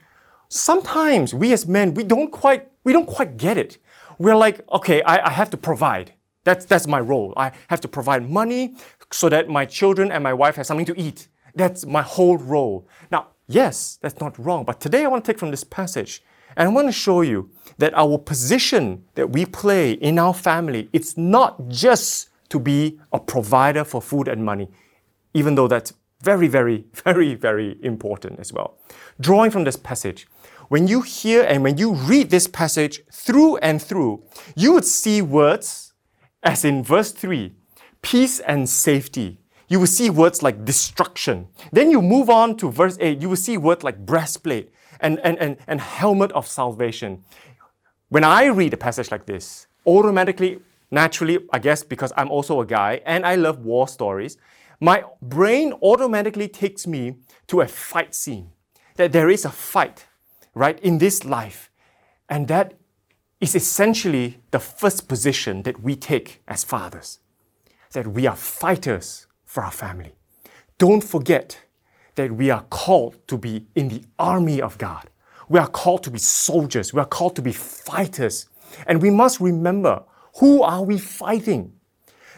sometimes 0.48 1.34
we 1.34 1.52
as 1.52 1.66
men, 1.66 1.94
we 1.94 2.04
don't 2.04 2.30
quite, 2.30 2.68
we 2.84 2.92
don't 2.92 3.06
quite 3.06 3.36
get 3.36 3.56
it. 3.56 3.78
We're 4.18 4.36
like, 4.36 4.60
okay, 4.72 5.02
I, 5.02 5.26
I 5.26 5.30
have 5.30 5.50
to 5.50 5.56
provide. 5.56 6.12
That's, 6.44 6.64
that's 6.64 6.86
my 6.86 7.00
role. 7.00 7.34
I 7.36 7.52
have 7.68 7.80
to 7.80 7.88
provide 7.88 8.28
money 8.30 8.76
so 9.10 9.28
that 9.28 9.48
my 9.48 9.64
children 9.64 10.12
and 10.12 10.22
my 10.22 10.32
wife 10.32 10.56
have 10.56 10.66
something 10.66 10.86
to 10.86 11.00
eat. 11.00 11.28
That's 11.54 11.86
my 11.86 12.02
whole 12.02 12.38
role. 12.38 12.86
Now, 13.10 13.28
yes, 13.48 13.98
that's 14.00 14.20
not 14.20 14.38
wrong. 14.38 14.64
But 14.64 14.80
today 14.80 15.04
I 15.04 15.08
want 15.08 15.24
to 15.24 15.32
take 15.32 15.38
from 15.38 15.50
this 15.50 15.64
passage 15.64 16.22
and 16.56 16.68
I 16.68 16.72
want 16.72 16.88
to 16.88 16.92
show 16.92 17.22
you 17.22 17.50
that 17.78 17.92
our 17.94 18.18
position 18.18 19.04
that 19.14 19.30
we 19.30 19.44
play 19.46 19.92
in 19.92 20.18
our 20.18 20.34
family, 20.34 20.88
it's 20.92 21.16
not 21.16 21.68
just 21.68 22.28
to 22.48 22.58
be 22.58 22.98
a 23.12 23.18
provider 23.18 23.84
for 23.84 24.00
food 24.00 24.28
and 24.28 24.44
money, 24.44 24.68
even 25.34 25.54
though 25.54 25.68
that's 25.68 25.92
very, 26.22 26.48
very, 26.48 26.84
very, 26.94 27.34
very 27.34 27.78
important 27.82 28.40
as 28.40 28.52
well. 28.52 28.78
Drawing 29.20 29.50
from 29.50 29.64
this 29.64 29.76
passage, 29.76 30.26
when 30.68 30.88
you 30.88 31.02
hear 31.02 31.42
and 31.42 31.62
when 31.62 31.78
you 31.78 31.92
read 31.94 32.30
this 32.30 32.46
passage 32.46 33.02
through 33.12 33.56
and 33.58 33.80
through, 33.80 34.22
you 34.56 34.72
would 34.72 34.84
see 34.84 35.22
words 35.22 35.92
as 36.42 36.64
in 36.64 36.82
verse 36.82 37.12
3 37.12 37.52
peace 38.02 38.38
and 38.40 38.68
safety. 38.68 39.38
You 39.68 39.80
will 39.80 39.88
see 39.88 40.10
words 40.10 40.40
like 40.40 40.64
destruction. 40.64 41.48
Then 41.72 41.90
you 41.90 42.00
move 42.00 42.30
on 42.30 42.56
to 42.58 42.70
verse 42.70 42.96
8, 43.00 43.20
you 43.20 43.28
will 43.28 43.36
see 43.36 43.58
words 43.58 43.82
like 43.82 44.06
breastplate 44.06 44.70
and, 45.00 45.20
and, 45.20 45.38
and, 45.38 45.56
and 45.66 45.80
helmet 45.80 46.32
of 46.32 46.46
salvation. 46.46 47.24
When 48.08 48.24
I 48.24 48.46
read 48.46 48.74
a 48.74 48.76
passage 48.76 49.10
like 49.10 49.26
this, 49.26 49.66
automatically, 49.86 50.60
naturally, 50.90 51.38
I 51.52 51.58
guess 51.58 51.82
because 51.82 52.12
I'm 52.16 52.30
also 52.30 52.60
a 52.60 52.66
guy 52.66 53.00
and 53.04 53.26
I 53.26 53.34
love 53.34 53.64
war 53.64 53.88
stories, 53.88 54.36
my 54.80 55.04
brain 55.22 55.72
automatically 55.82 56.48
takes 56.48 56.86
me 56.86 57.16
to 57.48 57.60
a 57.60 57.66
fight 57.66 58.14
scene. 58.14 58.50
That 58.96 59.12
there 59.12 59.28
is 59.28 59.44
a 59.44 59.50
fight, 59.50 60.06
right, 60.54 60.78
in 60.80 60.98
this 60.98 61.24
life. 61.24 61.70
And 62.28 62.48
that 62.48 62.74
is 63.40 63.54
essentially 63.54 64.40
the 64.50 64.58
first 64.58 65.08
position 65.08 65.62
that 65.62 65.82
we 65.82 65.96
take 65.96 66.42
as 66.48 66.64
fathers. 66.64 67.20
That 67.92 68.06
we 68.06 68.26
are 68.26 68.36
fighters 68.36 69.26
for 69.44 69.62
our 69.64 69.70
family. 69.70 70.14
Don't 70.78 71.02
forget 71.02 71.65
that 72.16 72.32
we 72.32 72.50
are 72.50 72.62
called 72.70 73.16
to 73.28 73.38
be 73.38 73.66
in 73.74 73.88
the 73.88 74.02
army 74.18 74.60
of 74.60 74.76
God. 74.78 75.08
We 75.48 75.58
are 75.58 75.68
called 75.68 76.02
to 76.04 76.10
be 76.10 76.18
soldiers. 76.18 76.92
We 76.92 77.00
are 77.00 77.06
called 77.06 77.36
to 77.36 77.42
be 77.42 77.52
fighters. 77.52 78.48
And 78.86 79.00
we 79.00 79.10
must 79.10 79.40
remember 79.40 80.02
who 80.38 80.62
are 80.62 80.82
we 80.82 80.98
fighting? 80.98 81.72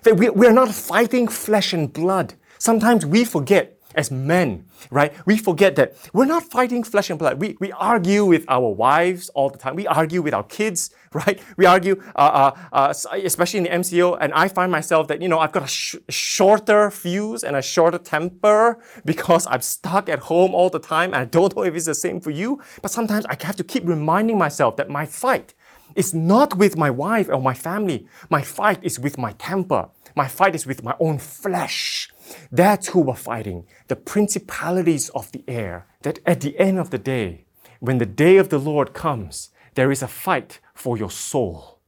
That 0.02 0.16
we, 0.16 0.28
we 0.30 0.46
are 0.46 0.52
not 0.52 0.72
fighting 0.74 1.26
flesh 1.26 1.72
and 1.72 1.92
blood. 1.92 2.34
Sometimes 2.58 3.06
we 3.06 3.24
forget 3.24 3.77
as 3.98 4.10
men, 4.12 4.64
right? 4.90 5.12
We 5.26 5.36
forget 5.36 5.74
that 5.76 5.96
we're 6.12 6.32
not 6.36 6.44
fighting 6.44 6.84
flesh 6.84 7.10
and 7.10 7.18
blood. 7.18 7.40
We, 7.40 7.56
we 7.58 7.72
argue 7.72 8.24
with 8.24 8.44
our 8.48 8.70
wives 8.70 9.28
all 9.30 9.50
the 9.50 9.58
time. 9.58 9.74
We 9.74 9.88
argue 9.88 10.22
with 10.22 10.32
our 10.32 10.44
kids, 10.44 10.90
right? 11.12 11.40
We 11.56 11.66
argue, 11.66 12.00
uh, 12.14 12.52
uh, 12.72 12.92
uh, 13.10 13.18
especially 13.24 13.58
in 13.58 13.64
the 13.64 13.70
MCO, 13.70 14.16
and 14.20 14.32
I 14.32 14.46
find 14.48 14.70
myself 14.70 15.08
that, 15.08 15.20
you 15.20 15.28
know, 15.28 15.40
I've 15.40 15.52
got 15.52 15.64
a 15.64 15.66
sh- 15.66 15.96
shorter 16.08 16.90
fuse 16.92 17.42
and 17.42 17.56
a 17.56 17.62
shorter 17.62 17.98
temper 17.98 18.78
because 19.04 19.46
I'm 19.50 19.62
stuck 19.62 20.08
at 20.08 20.20
home 20.30 20.54
all 20.54 20.70
the 20.70 20.78
time. 20.78 21.12
And 21.12 21.22
I 21.22 21.24
don't 21.24 21.54
know 21.56 21.64
if 21.64 21.74
it's 21.74 21.86
the 21.86 21.94
same 21.94 22.20
for 22.20 22.30
you, 22.30 22.62
but 22.80 22.92
sometimes 22.92 23.26
I 23.26 23.36
have 23.42 23.56
to 23.56 23.64
keep 23.64 23.82
reminding 23.84 24.38
myself 24.38 24.76
that 24.76 24.88
my 24.88 25.06
fight 25.06 25.54
is 25.96 26.14
not 26.14 26.56
with 26.56 26.76
my 26.76 26.90
wife 26.90 27.28
or 27.28 27.40
my 27.42 27.54
family. 27.54 28.06
My 28.30 28.42
fight 28.42 28.78
is 28.82 29.00
with 29.00 29.18
my 29.18 29.32
temper. 29.32 29.88
My 30.14 30.28
fight 30.28 30.54
is 30.54 30.66
with 30.66 30.84
my 30.84 30.94
own 31.00 31.18
flesh. 31.18 32.10
That's 32.50 32.88
who 32.88 33.00
we're 33.00 33.14
fighting. 33.14 33.66
The 33.88 33.96
principalities 33.96 35.08
of 35.10 35.32
the 35.32 35.44
air. 35.48 35.86
That 36.02 36.20
at 36.26 36.40
the 36.40 36.58
end 36.58 36.78
of 36.78 36.90
the 36.90 36.98
day, 36.98 37.44
when 37.80 37.98
the 37.98 38.06
day 38.06 38.36
of 38.36 38.48
the 38.48 38.58
Lord 38.58 38.92
comes, 38.92 39.50
there 39.74 39.90
is 39.90 40.02
a 40.02 40.08
fight 40.08 40.60
for 40.74 40.96
your 40.96 41.10
soul. 41.10 41.78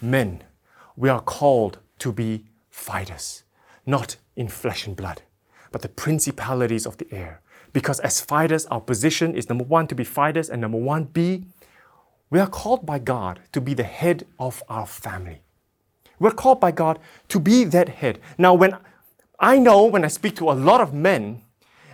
Men, 0.00 0.42
we 0.96 1.08
are 1.08 1.20
called 1.20 1.78
to 2.00 2.12
be 2.12 2.46
fighters, 2.70 3.44
not 3.86 4.16
in 4.36 4.48
flesh 4.48 4.86
and 4.86 4.96
blood, 4.96 5.22
but 5.70 5.82
the 5.82 5.88
principalities 5.88 6.86
of 6.86 6.96
the 6.98 7.06
air. 7.12 7.40
Because 7.72 8.00
as 8.00 8.20
fighters, 8.20 8.66
our 8.66 8.80
position 8.80 9.34
is 9.34 9.48
number 9.48 9.64
one, 9.64 9.86
to 9.86 9.94
be 9.94 10.04
fighters, 10.04 10.50
and 10.50 10.60
number 10.60 10.78
one, 10.78 11.04
be 11.04 11.44
we 12.32 12.40
are 12.40 12.48
called 12.48 12.86
by 12.86 12.98
God 12.98 13.40
to 13.52 13.60
be 13.60 13.74
the 13.74 13.84
head 13.84 14.26
of 14.38 14.62
our 14.70 14.86
family. 14.86 15.42
We're 16.18 16.30
called 16.30 16.60
by 16.60 16.70
God 16.70 16.98
to 17.28 17.38
be 17.38 17.64
that 17.64 17.90
head. 17.90 18.20
Now, 18.38 18.54
when 18.54 18.78
I 19.42 19.58
know 19.58 19.84
when 19.86 20.04
I 20.04 20.08
speak 20.08 20.36
to 20.36 20.50
a 20.50 20.54
lot 20.54 20.80
of 20.80 20.94
men, 20.94 21.42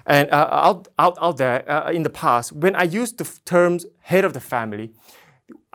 And 0.06 0.30
uh, 0.30 0.48
out, 0.50 0.88
out, 0.98 1.18
out 1.20 1.36
there 1.36 1.70
uh, 1.70 1.92
in 1.92 2.02
the 2.02 2.10
past, 2.10 2.52
when 2.52 2.74
I 2.74 2.84
use 2.84 3.12
the 3.12 3.30
terms 3.44 3.86
head 4.00 4.24
of 4.24 4.32
the 4.32 4.40
family, 4.40 4.92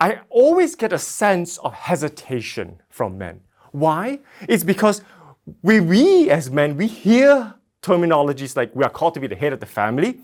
I 0.00 0.20
always 0.28 0.74
get 0.74 0.92
a 0.92 0.98
sense 0.98 1.58
of 1.58 1.72
hesitation 1.74 2.82
from 2.90 3.16
men. 3.16 3.42
Why? 3.72 4.20
It's 4.48 4.64
because 4.64 5.02
we, 5.62 5.80
we 5.80 6.30
as 6.30 6.50
men, 6.50 6.76
we 6.76 6.88
hear 6.88 7.54
terminologies 7.82 8.56
like 8.56 8.74
we 8.74 8.84
are 8.84 8.90
called 8.90 9.14
to 9.14 9.20
be 9.20 9.28
the 9.28 9.36
head 9.36 9.52
of 9.52 9.60
the 9.60 9.66
family. 9.66 10.20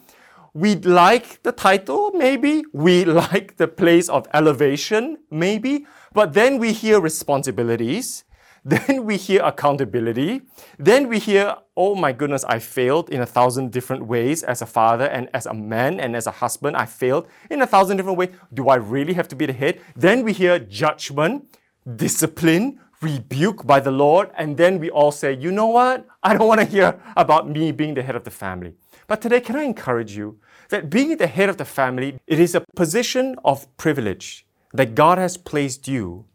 We 0.55 0.75
like 0.77 1.43
the 1.45 1.53
title, 1.53 2.13
maybe. 2.13 2.65
We 2.73 3.05
like 3.25 3.59
the 3.59 3.69
place 3.69 4.09
of 4.09 4.27
elevation, 4.35 5.19
maybe. 5.31 5.87
But 6.13 6.35
then 6.35 6.59
we 6.59 6.73
hear 6.73 7.01
responsibilities. 7.01 8.25
Then 8.65 9.05
we 9.05 9.17
hear 9.17 9.43
accountability. 9.43 10.43
Then 10.79 11.09
we 11.09 11.19
hear, 11.19 11.57
oh 11.77 11.95
my 11.95 12.13
goodness, 12.13 12.45
I 12.45 12.59
failed 12.59 13.09
in 13.11 13.21
a 13.21 13.27
thousand 13.27 13.73
different 13.73 14.07
ways 14.07 14.43
as 14.43 14.61
a 14.61 14.67
father 14.67 15.07
and 15.07 15.29
as 15.33 15.47
a 15.47 15.55
man 15.55 15.99
and 15.99 16.15
as 16.15 16.27
a 16.27 16.31
husband. 16.31 16.77
I 16.77 16.87
failed 16.87 17.27
in 17.51 17.63
a 17.63 17.67
thousand 17.67 17.97
different 17.97 18.19
ways. 18.19 18.31
Do 18.53 18.69
I 18.69 18.77
really 18.77 19.15
have 19.15 19.29
to 19.29 19.37
be 19.37 19.47
the 19.47 19.53
head? 19.53 19.81
Then 19.97 20.25
we 20.25 20.33
hear 20.33 20.59
judgment, 20.59 21.59
discipline, 21.97 22.81
rebuke 23.01 23.67
by 23.67 23.81
the 23.81 23.91
Lord. 23.91 24.31
And 24.37 24.57
then 24.57 24.79
we 24.79 24.91
all 24.91 25.13
say, 25.13 25.33
you 25.33 25.51
know 25.51 25.69
what? 25.69 26.07
I 26.23 26.37
don't 26.37 26.47
want 26.47 26.61
to 26.61 26.67
hear 26.67 27.01
about 27.17 27.49
me 27.49 27.73
being 27.73 27.95
the 27.95 28.03
head 28.03 28.17
of 28.17 28.25
the 28.25 28.31
family. 28.31 28.75
But 29.07 29.23
today, 29.23 29.41
can 29.41 29.57
I 29.57 29.63
encourage 29.63 30.17
you 30.17 30.39
that 30.69 30.91
being 30.91 31.17
the 31.17 31.27
head 31.27 31.49
of 31.49 31.57
the 31.57 31.65
family, 31.65 32.19
it 32.27 32.39
is 32.39 32.55
a 32.55 32.63
position 32.77 33.37
of 33.45 33.75
privilege 33.77 34.47
that 34.73 34.95
God 34.95 35.19
has 35.19 35.37
placed 35.37 35.89
you 35.89 36.27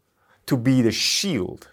to 0.45 0.57
be 0.57 0.81
the 0.81 0.91
shield 0.91 1.69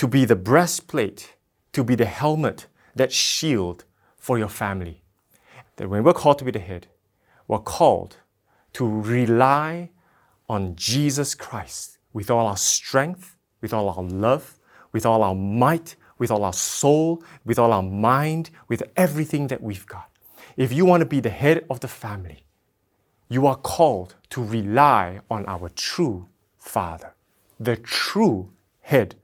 to 0.00 0.08
be 0.08 0.24
the 0.24 0.34
breastplate, 0.34 1.36
to 1.74 1.84
be 1.84 1.94
the 1.94 2.06
helmet, 2.06 2.66
that 2.96 3.12
shield 3.12 3.84
for 4.16 4.38
your 4.38 4.48
family. 4.48 5.02
That 5.76 5.90
when 5.90 6.02
we're 6.04 6.14
called 6.14 6.38
to 6.38 6.44
be 6.46 6.50
the 6.50 6.58
head, 6.58 6.86
we're 7.46 7.58
called 7.58 8.16
to 8.72 8.88
rely 8.88 9.90
on 10.48 10.74
Jesus 10.74 11.34
Christ 11.34 11.98
with 12.14 12.30
all 12.30 12.46
our 12.46 12.56
strength, 12.56 13.36
with 13.60 13.74
all 13.74 13.90
our 13.90 14.02
love, 14.02 14.58
with 14.90 15.04
all 15.04 15.22
our 15.22 15.34
might, 15.34 15.96
with 16.16 16.30
all 16.30 16.44
our 16.44 16.54
soul, 16.54 17.22
with 17.44 17.58
all 17.58 17.70
our 17.70 17.82
mind, 17.82 18.48
with 18.68 18.82
everything 18.96 19.48
that 19.48 19.62
we've 19.62 19.84
got. 19.84 20.08
If 20.56 20.72
you 20.72 20.86
want 20.86 21.02
to 21.02 21.06
be 21.06 21.20
the 21.20 21.28
head 21.28 21.66
of 21.68 21.80
the 21.80 21.88
family, 21.88 22.46
you 23.28 23.46
are 23.46 23.56
called 23.56 24.14
to 24.30 24.42
rely 24.42 25.20
on 25.30 25.44
our 25.44 25.68
true 25.68 26.26
Father, 26.56 27.12
the 27.58 27.76
true 27.76 28.50
head 28.80 29.16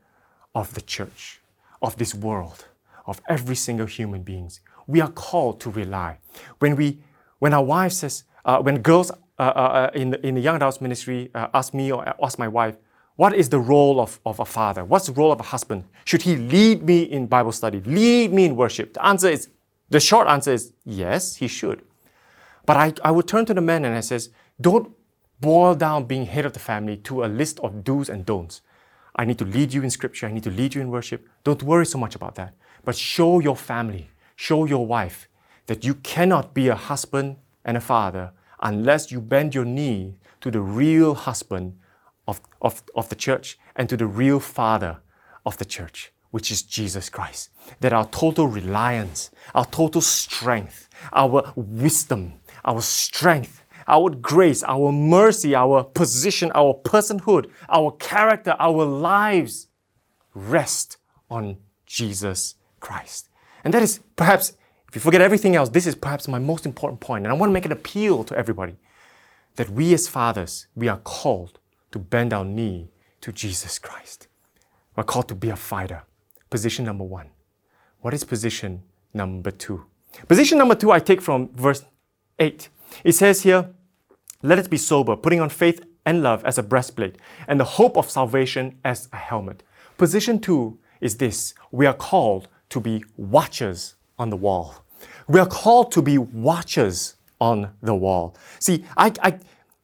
of 0.56 0.72
the 0.72 0.80
church, 0.80 1.40
of 1.82 1.96
this 1.98 2.14
world, 2.14 2.64
of 3.04 3.20
every 3.28 3.54
single 3.54 3.86
human 3.86 4.22
beings. 4.22 4.60
We 4.86 5.02
are 5.02 5.10
called 5.10 5.60
to 5.60 5.70
rely. 5.70 6.18
When 6.60 6.76
we, 6.76 6.98
when 7.40 7.52
our 7.52 7.62
wife 7.62 7.92
says, 7.92 8.24
uh, 8.46 8.60
when 8.62 8.80
girls 8.80 9.10
uh, 9.10 9.42
uh, 9.42 9.44
uh 9.44 9.90
in, 9.94 10.10
the, 10.10 10.26
in 10.26 10.34
the 10.34 10.40
young 10.40 10.56
adults 10.56 10.80
ministry 10.80 11.30
uh, 11.34 11.48
ask 11.52 11.74
me 11.74 11.92
or 11.92 12.00
ask 12.24 12.38
my 12.38 12.48
wife, 12.48 12.76
what 13.16 13.34
is 13.34 13.50
the 13.50 13.58
role 13.58 14.00
of, 14.00 14.18
of 14.24 14.40
a 14.40 14.46
father? 14.46 14.82
What's 14.82 15.06
the 15.06 15.12
role 15.12 15.30
of 15.30 15.40
a 15.40 15.48
husband? 15.54 15.84
Should 16.06 16.22
he 16.22 16.36
lead 16.36 16.82
me 16.82 17.02
in 17.02 17.26
Bible 17.26 17.52
study, 17.52 17.80
lead 17.80 18.32
me 18.32 18.46
in 18.46 18.56
worship? 18.56 18.94
The 18.94 19.04
answer 19.04 19.28
is, 19.28 19.48
the 19.90 20.00
short 20.00 20.26
answer 20.26 20.52
is 20.52 20.72
yes, 20.84 21.36
he 21.36 21.48
should. 21.48 21.82
But 22.64 22.76
I, 22.78 22.94
I 23.04 23.10
would 23.10 23.28
turn 23.28 23.44
to 23.46 23.54
the 23.54 23.60
men 23.60 23.84
and 23.84 23.94
I 23.94 24.00
says, 24.00 24.30
don't 24.58 24.90
boil 25.40 25.74
down 25.74 26.06
being 26.06 26.24
head 26.24 26.46
of 26.46 26.54
the 26.54 26.58
family 26.58 26.96
to 27.08 27.24
a 27.24 27.26
list 27.26 27.60
of 27.60 27.84
do's 27.84 28.08
and 28.08 28.24
don'ts. 28.24 28.62
I 29.16 29.24
need 29.24 29.38
to 29.38 29.44
lead 29.44 29.72
you 29.72 29.82
in 29.82 29.90
scripture. 29.90 30.26
I 30.26 30.32
need 30.32 30.44
to 30.44 30.50
lead 30.50 30.74
you 30.74 30.82
in 30.82 30.90
worship. 30.90 31.26
Don't 31.42 31.62
worry 31.62 31.86
so 31.86 31.98
much 31.98 32.14
about 32.14 32.34
that. 32.34 32.54
But 32.84 32.96
show 32.96 33.40
your 33.40 33.56
family, 33.56 34.10
show 34.36 34.66
your 34.66 34.86
wife 34.86 35.28
that 35.66 35.84
you 35.84 35.94
cannot 35.94 36.54
be 36.54 36.68
a 36.68 36.74
husband 36.74 37.36
and 37.64 37.76
a 37.76 37.80
father 37.80 38.32
unless 38.62 39.10
you 39.10 39.20
bend 39.20 39.54
your 39.54 39.64
knee 39.64 40.14
to 40.40 40.50
the 40.50 40.60
real 40.60 41.14
husband 41.14 41.78
of, 42.28 42.40
of, 42.60 42.82
of 42.94 43.08
the 43.08 43.16
church 43.16 43.58
and 43.74 43.88
to 43.88 43.96
the 43.96 44.06
real 44.06 44.38
father 44.38 44.98
of 45.44 45.56
the 45.58 45.64
church, 45.64 46.12
which 46.30 46.50
is 46.50 46.62
Jesus 46.62 47.08
Christ. 47.08 47.50
That 47.80 47.92
our 47.92 48.06
total 48.08 48.46
reliance, 48.46 49.30
our 49.54 49.66
total 49.66 50.00
strength, 50.00 50.88
our 51.12 51.52
wisdom, 51.56 52.34
our 52.64 52.82
strength 52.82 53.62
our 53.88 54.10
grace, 54.10 54.62
our 54.64 54.92
mercy, 54.92 55.54
our 55.54 55.84
position, 55.84 56.50
our 56.54 56.74
personhood, 56.74 57.50
our 57.68 57.92
character, 57.92 58.56
our 58.58 58.84
lives 58.84 59.68
rest 60.34 60.98
on 61.30 61.56
Jesus 61.86 62.56
Christ. 62.80 63.28
And 63.64 63.72
that 63.74 63.82
is 63.82 64.00
perhaps, 64.16 64.56
if 64.88 64.94
you 64.94 65.00
forget 65.00 65.20
everything 65.20 65.56
else, 65.56 65.68
this 65.68 65.86
is 65.86 65.94
perhaps 65.94 66.28
my 66.28 66.38
most 66.38 66.66
important 66.66 67.00
point. 67.00 67.24
And 67.24 67.32
I 67.32 67.36
want 67.36 67.50
to 67.50 67.54
make 67.54 67.64
an 67.64 67.72
appeal 67.72 68.24
to 68.24 68.36
everybody 68.36 68.76
that 69.56 69.70
we 69.70 69.94
as 69.94 70.06
fathers, 70.08 70.66
we 70.74 70.88
are 70.88 70.98
called 70.98 71.58
to 71.92 71.98
bend 71.98 72.32
our 72.32 72.44
knee 72.44 72.90
to 73.22 73.32
Jesus 73.32 73.78
Christ. 73.78 74.28
We're 74.94 75.04
called 75.04 75.28
to 75.28 75.34
be 75.34 75.50
a 75.50 75.56
fighter. 75.56 76.02
Position 76.50 76.84
number 76.84 77.04
one. 77.04 77.30
What 78.00 78.14
is 78.14 78.24
position 78.24 78.82
number 79.12 79.50
two? 79.50 79.86
Position 80.28 80.58
number 80.58 80.74
two 80.74 80.92
I 80.92 81.00
take 81.00 81.20
from 81.20 81.48
verse 81.54 81.84
8. 82.38 82.68
It 83.04 83.12
says 83.12 83.42
here, 83.42 83.70
let 84.42 84.58
us 84.58 84.68
be 84.68 84.76
sober, 84.76 85.16
putting 85.16 85.40
on 85.40 85.48
faith 85.48 85.84
and 86.04 86.22
love 86.22 86.44
as 86.44 86.58
a 86.58 86.62
breastplate, 86.62 87.16
and 87.48 87.58
the 87.58 87.64
hope 87.64 87.96
of 87.96 88.08
salvation 88.10 88.78
as 88.84 89.08
a 89.12 89.16
helmet. 89.16 89.62
Position 89.98 90.38
two 90.38 90.78
is 91.00 91.16
this 91.16 91.54
we 91.72 91.86
are 91.86 91.94
called 91.94 92.48
to 92.70 92.80
be 92.80 93.04
watchers 93.16 93.96
on 94.18 94.30
the 94.30 94.36
wall. 94.36 94.84
We 95.28 95.40
are 95.40 95.46
called 95.46 95.92
to 95.92 96.02
be 96.02 96.18
watchers 96.18 97.16
on 97.40 97.70
the 97.82 97.94
wall. 97.94 98.36
See, 98.60 98.84
I, 98.96 99.12
I, 99.22 99.38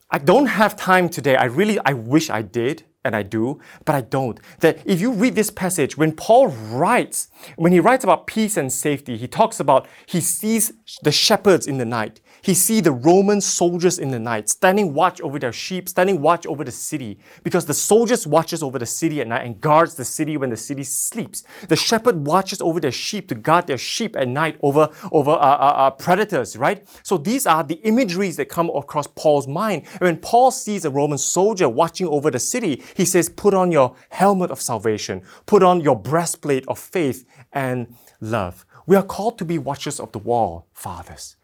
I 0.09 0.19
don't 0.19 0.45
have 0.45 0.75
time 0.75 1.09
today. 1.09 1.35
I 1.35 1.45
really, 1.45 1.79
I 1.85 1.93
wish 1.93 2.29
I 2.29 2.41
did 2.41 2.83
and 3.03 3.15
I 3.15 3.23
do, 3.23 3.59
but 3.85 3.95
I 3.95 4.01
don't. 4.01 4.39
That 4.59 4.79
if 4.85 5.01
you 5.01 5.11
read 5.11 5.35
this 5.35 5.49
passage, 5.49 5.97
when 5.97 6.13
Paul 6.13 6.47
writes, 6.47 7.27
when 7.57 7.71
he 7.73 7.79
writes 7.79 8.03
about 8.03 8.27
peace 8.27 8.55
and 8.55 8.71
safety, 8.71 9.17
he 9.17 9.27
talks 9.27 9.59
about 9.59 9.87
he 10.05 10.21
sees 10.21 10.71
the 11.03 11.11
shepherds 11.11 11.67
in 11.67 11.77
the 11.77 11.85
night. 11.85 12.21
He 12.43 12.53
see 12.53 12.81
the 12.81 12.91
Roman 12.91 13.39
soldiers 13.39 13.97
in 13.97 14.11
the 14.11 14.19
night 14.19 14.49
standing 14.49 14.93
watch 14.93 15.21
over 15.21 15.39
their 15.39 15.53
sheep, 15.53 15.87
standing 15.87 16.21
watch 16.21 16.45
over 16.45 16.65
the 16.65 16.71
city, 16.71 17.17
because 17.41 17.65
the 17.65 17.73
soldiers 17.73 18.27
watches 18.27 18.61
over 18.61 18.77
the 18.77 18.85
city 18.85 19.21
at 19.21 19.27
night 19.27 19.45
and 19.45 19.61
guards 19.61 19.95
the 19.95 20.03
city 20.03 20.35
when 20.35 20.49
the 20.49 20.57
city 20.57 20.83
sleeps. 20.83 21.45
The 21.69 21.77
shepherd 21.77 22.27
watches 22.27 22.61
over 22.61 22.81
their 22.81 22.91
sheep 22.91 23.29
to 23.29 23.35
guard 23.35 23.67
their 23.67 23.77
sheep 23.77 24.17
at 24.17 24.27
night 24.27 24.57
over 24.61 24.89
over 25.13 25.31
uh, 25.31 25.35
uh, 25.35 25.73
uh, 25.83 25.91
predators. 25.91 26.57
Right. 26.57 26.85
So 27.01 27.17
these 27.17 27.47
are 27.47 27.63
the 27.63 27.75
imageries 27.75 28.35
that 28.35 28.49
come 28.49 28.69
across 28.69 29.07
Paul's 29.07 29.47
mind. 29.47 29.83
And 29.93 30.01
when 30.01 30.17
Paul 30.17 30.51
sees 30.51 30.83
a 30.83 30.89
Roman 30.89 31.17
soldier 31.17 31.69
watching 31.69 32.07
over 32.07 32.29
the 32.29 32.39
city, 32.39 32.83
he 32.93 33.05
says, 33.05 33.29
"Put 33.29 33.53
on 33.53 33.71
your 33.71 33.95
helmet 34.09 34.51
of 34.51 34.59
salvation. 34.59 35.21
Put 35.45 35.63
on 35.63 35.79
your 35.79 35.97
breastplate 35.97 36.67
of 36.67 36.77
faith 36.77 37.25
and 37.53 37.95
love." 38.19 38.65
We 38.85 38.97
are 38.97 39.03
called 39.03 39.37
to 39.37 39.45
be 39.45 39.57
watchers 39.57 39.97
of 39.97 40.11
the 40.11 40.19
wall, 40.19 40.67
fathers. 40.73 41.37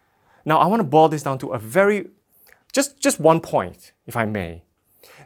Now, 0.46 0.60
I 0.60 0.68
want 0.68 0.80
to 0.80 0.84
boil 0.84 1.10
this 1.10 1.24
down 1.24 1.38
to 1.40 1.50
a 1.54 1.60
very, 1.60 2.08
just, 2.72 3.00
just 3.00 3.20
one 3.20 3.42
point, 3.42 3.92
if 4.08 4.16
I 4.16 4.26
may, 4.26 4.64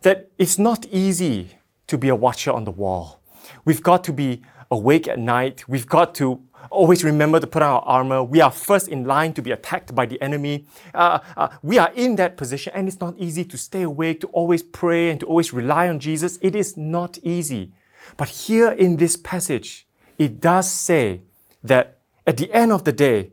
that 0.02 0.30
it's 0.38 0.60
not 0.60 0.86
easy 0.88 1.58
to 1.88 1.98
be 1.98 2.10
a 2.10 2.16
watcher 2.16 2.52
on 2.52 2.64
the 2.66 2.72
wall. 2.72 3.22
We've 3.66 3.84
got 3.84 4.04
to 4.06 4.14
be 4.14 4.42
awake 4.72 5.08
at 5.08 5.20
night. 5.20 5.68
We've 5.68 5.88
got 5.88 6.16
to 6.16 6.42
always 6.70 7.04
remember 7.04 7.40
to 7.40 7.48
put 7.48 7.62
on 7.62 7.70
our 7.70 7.82
armor. 7.82 8.24
We 8.24 8.42
are 8.42 8.52
first 8.52 8.88
in 8.88 9.06
line 9.06 9.34
to 9.34 9.42
be 9.42 9.52
attacked 9.52 9.94
by 9.94 10.06
the 10.06 10.22
enemy. 10.22 10.66
Uh, 10.94 11.20
uh, 11.38 11.50
we 11.62 11.78
are 11.78 11.92
in 11.94 12.16
that 12.18 12.38
position, 12.38 12.74
and 12.76 12.88
it's 12.88 13.00
not 13.00 13.16
easy 13.18 13.46
to 13.46 13.58
stay 13.58 13.84
awake, 13.84 14.22
to 14.22 14.28
always 14.28 14.64
pray, 14.64 15.10
and 15.10 15.20
to 15.20 15.26
always 15.26 15.54
rely 15.54 15.88
on 15.90 16.00
Jesus. 16.00 16.40
It 16.42 16.56
is 16.56 16.78
not 16.78 17.18
easy. 17.22 17.72
But 18.18 18.30
here 18.30 18.72
in 18.72 18.98
this 18.98 19.16
passage, 19.16 19.88
it 20.18 20.40
does 20.40 20.70
say 20.70 21.22
that 21.64 22.00
at 22.26 22.38
the 22.38 22.52
end 22.54 22.72
of 22.72 22.84
the 22.84 22.94
day, 22.94 23.32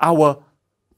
our 0.00 0.42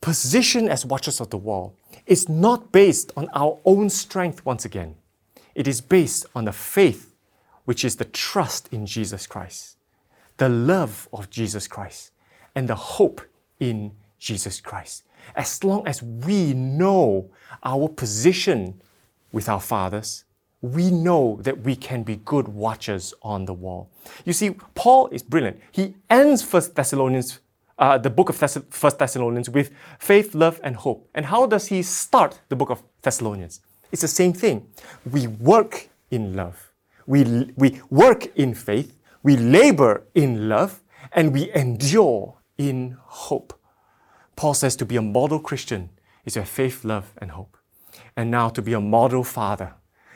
position 0.02 0.68
as 0.68 0.84
watchers 0.84 1.20
of 1.20 1.30
the 1.30 1.38
wall 1.38 1.74
is 2.06 2.28
not 2.28 2.72
based 2.72 3.12
on 3.16 3.28
our 3.34 3.58
own 3.64 3.88
strength 3.88 4.44
once 4.44 4.66
again. 4.66 4.96
It 5.54 5.66
is 5.66 5.80
based 5.80 6.26
on 6.34 6.44
the 6.44 6.52
faith, 6.52 7.14
which 7.64 7.84
is 7.84 7.96
the 7.96 8.04
trust 8.04 8.68
in 8.72 8.84
Jesus 8.84 9.26
Christ, 9.26 9.78
the 10.36 10.48
love 10.48 11.08
of 11.12 11.30
Jesus 11.30 11.66
Christ, 11.68 12.10
and 12.54 12.68
the 12.68 12.74
hope 12.74 13.22
in 13.60 13.92
Jesus 14.18 14.60
Christ. 14.60 15.04
As 15.36 15.62
long 15.62 15.86
as 15.86 16.02
we 16.02 16.52
know 16.52 17.30
our 17.62 17.88
position 17.88 18.80
with 19.30 19.48
our 19.48 19.60
fathers, 19.60 20.24
we 20.62 20.90
know 20.90 21.38
that 21.42 21.60
we 21.62 21.76
can 21.76 22.02
be 22.02 22.16
good 22.16 22.48
watchers 22.48 23.14
on 23.22 23.44
the 23.44 23.54
wall. 23.54 23.88
You 24.24 24.32
see, 24.32 24.50
Paul 24.74 25.08
is 25.08 25.22
brilliant. 25.22 25.60
He 25.70 25.94
ends 26.10 26.42
First 26.42 26.74
Thessalonians 26.74 27.38
uh, 27.78 27.98
the 27.98 28.10
book 28.10 28.28
of 28.28 28.36
Thess- 28.36 28.58
First 28.70 28.98
Thessalonians 28.98 29.50
with 29.50 29.70
faith, 29.98 30.34
love, 30.34 30.60
and 30.62 30.76
hope. 30.76 31.08
And 31.14 31.26
how 31.26 31.46
does 31.46 31.66
he 31.66 31.82
start 31.82 32.40
the 32.48 32.56
book 32.56 32.70
of 32.70 32.82
Thessalonians? 33.02 33.60
It's 33.90 34.02
the 34.02 34.08
same 34.08 34.32
thing. 34.32 34.68
We 35.10 35.26
work 35.26 35.88
in 36.10 36.34
love. 36.34 36.72
We, 37.06 37.52
we 37.56 37.80
work 37.90 38.26
in 38.36 38.54
faith. 38.54 38.96
We 39.22 39.36
labor 39.36 40.04
in 40.14 40.48
love. 40.48 40.80
And 41.12 41.32
we 41.32 41.52
endure 41.54 42.38
in 42.58 42.96
hope. 43.02 43.58
Paul 44.36 44.54
says 44.54 44.76
to 44.76 44.86
be 44.86 44.96
a 44.96 45.02
model 45.02 45.40
Christian 45.40 45.90
is 46.24 46.36
have 46.36 46.48
faith, 46.48 46.84
love, 46.84 47.12
and 47.18 47.32
hope. 47.32 47.56
And 48.16 48.30
now 48.30 48.48
to 48.50 48.62
be 48.62 48.72
a 48.72 48.80
model 48.80 49.24
father 49.24 49.74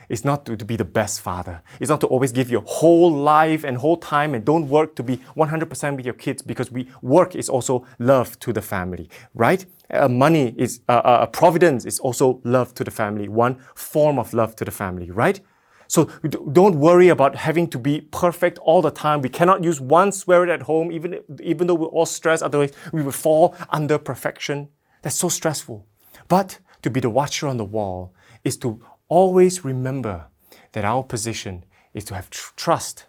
is 0.09 0.25
not 0.25 0.47
to, 0.47 0.57
to 0.57 0.65
be 0.65 0.77
the 0.77 0.85
best 0.85 1.21
father. 1.21 1.63
It's 1.81 1.91
not 1.91 2.01
to 2.01 2.07
always 2.07 2.33
give 2.33 2.51
your 2.51 2.63
whole 2.67 3.11
life 3.11 3.65
and 3.65 3.77
whole 3.77 3.97
time 3.97 4.35
and 4.35 4.45
don't 4.45 4.69
work 4.69 4.95
to 4.97 5.03
be 5.03 5.19
100% 5.37 5.97
with 5.97 6.05
your 6.05 6.15
kids 6.15 6.43
because 6.43 6.71
we 6.73 6.89
work 7.03 7.35
is 7.35 7.49
also 7.49 7.85
love 7.99 8.39
to 8.41 8.53
the 8.53 8.63
family, 8.63 9.09
right? 9.35 9.67
Uh, 9.91 10.09
money 10.09 10.55
is 10.57 10.81
uh, 10.89 10.93
uh, 10.93 11.27
providence 11.27 11.85
is 11.85 12.01
also 12.01 12.41
love 12.45 12.75
to 12.75 12.85
the 12.85 12.91
family, 12.91 13.29
one 13.29 13.59
form 13.75 14.19
of 14.19 14.33
love 14.33 14.57
to 14.57 14.65
the 14.65 14.71
family, 14.71 15.11
right? 15.11 15.41
So 15.89 16.07
don't 16.53 16.81
worry 16.81 17.09
about 17.09 17.37
having 17.37 17.69
to 17.69 17.79
be 17.79 18.01
perfect 18.01 18.59
all 18.59 18.83
the 18.83 18.91
time. 18.91 19.23
We 19.23 19.29
cannot 19.29 19.63
use 19.63 19.81
one 19.81 20.11
swear 20.11 20.41
word 20.41 20.51
at 20.51 20.63
home, 20.63 20.91
even, 20.91 21.21
even 21.41 21.67
though 21.67 21.75
we're 21.75 21.87
all 21.87 22.07
stressed, 22.07 22.43
otherwise 22.43 22.73
we 22.93 23.03
will 23.03 23.13
fall 23.13 23.55
under 23.71 23.99
perfection. 23.99 24.69
That's 25.03 25.17
so 25.17 25.29
stressful. 25.29 25.87
But 26.29 26.59
to 26.83 26.91
be 26.91 27.01
the 27.01 27.11
watcher 27.11 27.47
on 27.47 27.57
the 27.57 27.65
wall 27.65 28.15
is 28.45 28.57
to 28.59 28.81
always 29.09 29.65
remember 29.65 30.27
that 30.73 30.85
our 30.85 31.03
position 31.03 31.65
is 31.95 32.05
to 32.05 32.15
have 32.15 32.31
tr- 32.31 32.53
trust, 32.57 33.07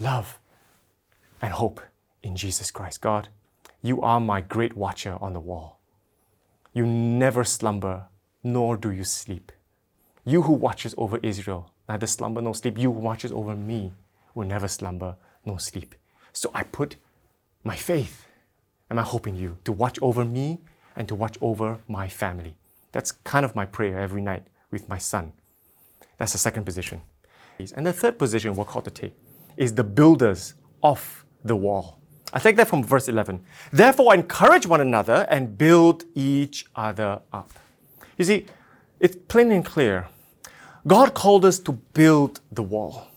love, 0.00 0.38
and 1.40 1.52
hope 1.52 1.80
in 2.22 2.36
Jesus 2.36 2.70
Christ. 2.70 3.00
God, 3.00 3.28
you 3.82 4.02
are 4.02 4.20
my 4.20 4.40
great 4.40 4.76
watcher 4.76 5.16
on 5.20 5.32
the 5.32 5.40
wall. 5.40 5.78
You 6.72 6.86
never 6.86 7.44
slumber, 7.44 8.04
nor 8.42 8.76
do 8.76 8.90
you 8.90 9.04
sleep. 9.04 9.52
You 10.24 10.42
who 10.42 10.52
watches 10.52 10.94
over 10.98 11.18
Israel, 11.22 11.70
neither 11.88 12.06
slumber 12.06 12.42
nor 12.42 12.54
sleep. 12.54 12.76
You 12.76 12.92
who 12.92 12.98
watches 12.98 13.32
over 13.32 13.54
me 13.56 13.92
will 14.34 14.46
never 14.46 14.68
slumber 14.68 15.16
nor 15.44 15.58
sleep. 15.58 15.94
So 16.32 16.50
I 16.54 16.64
put 16.64 16.96
my 17.64 17.76
faith 17.76 18.26
and 18.90 18.96
my 18.96 19.02
hope 19.02 19.26
in 19.26 19.36
you 19.36 19.58
to 19.64 19.72
watch 19.72 19.98
over 20.02 20.24
me 20.24 20.58
and 20.96 21.08
to 21.08 21.14
watch 21.14 21.38
over 21.40 21.78
my 21.88 22.08
family. 22.08 22.54
That's 22.92 23.12
kind 23.12 23.44
of 23.44 23.54
my 23.54 23.66
prayer 23.66 23.98
every 23.98 24.20
night 24.20 24.46
with 24.70 24.88
my 24.88 24.98
son. 24.98 25.32
That's 26.18 26.32
the 26.32 26.38
second 26.38 26.64
position. 26.64 27.00
And 27.74 27.86
the 27.86 27.92
third 27.92 28.18
position 28.18 28.54
we're 28.54 28.64
called 28.64 28.84
to 28.84 28.90
take 28.90 29.14
is 29.56 29.74
the 29.74 29.84
builders 29.84 30.54
of 30.82 31.24
the 31.44 31.56
wall. 31.56 31.98
I 32.32 32.38
take 32.38 32.56
that 32.56 32.68
from 32.68 32.84
verse 32.84 33.08
11. 33.08 33.40
Therefore, 33.72 34.14
encourage 34.14 34.66
one 34.66 34.80
another 34.80 35.26
and 35.30 35.56
build 35.58 36.04
each 36.14 36.66
other 36.76 37.20
up. 37.32 37.52
You 38.16 38.24
see, 38.24 38.46
it's 39.00 39.16
plain 39.28 39.50
and 39.50 39.64
clear. 39.64 40.08
God 40.86 41.14
called 41.14 41.44
us 41.44 41.58
to 41.60 41.72
build 41.72 42.40
the 42.52 42.62
wall. 42.62 43.07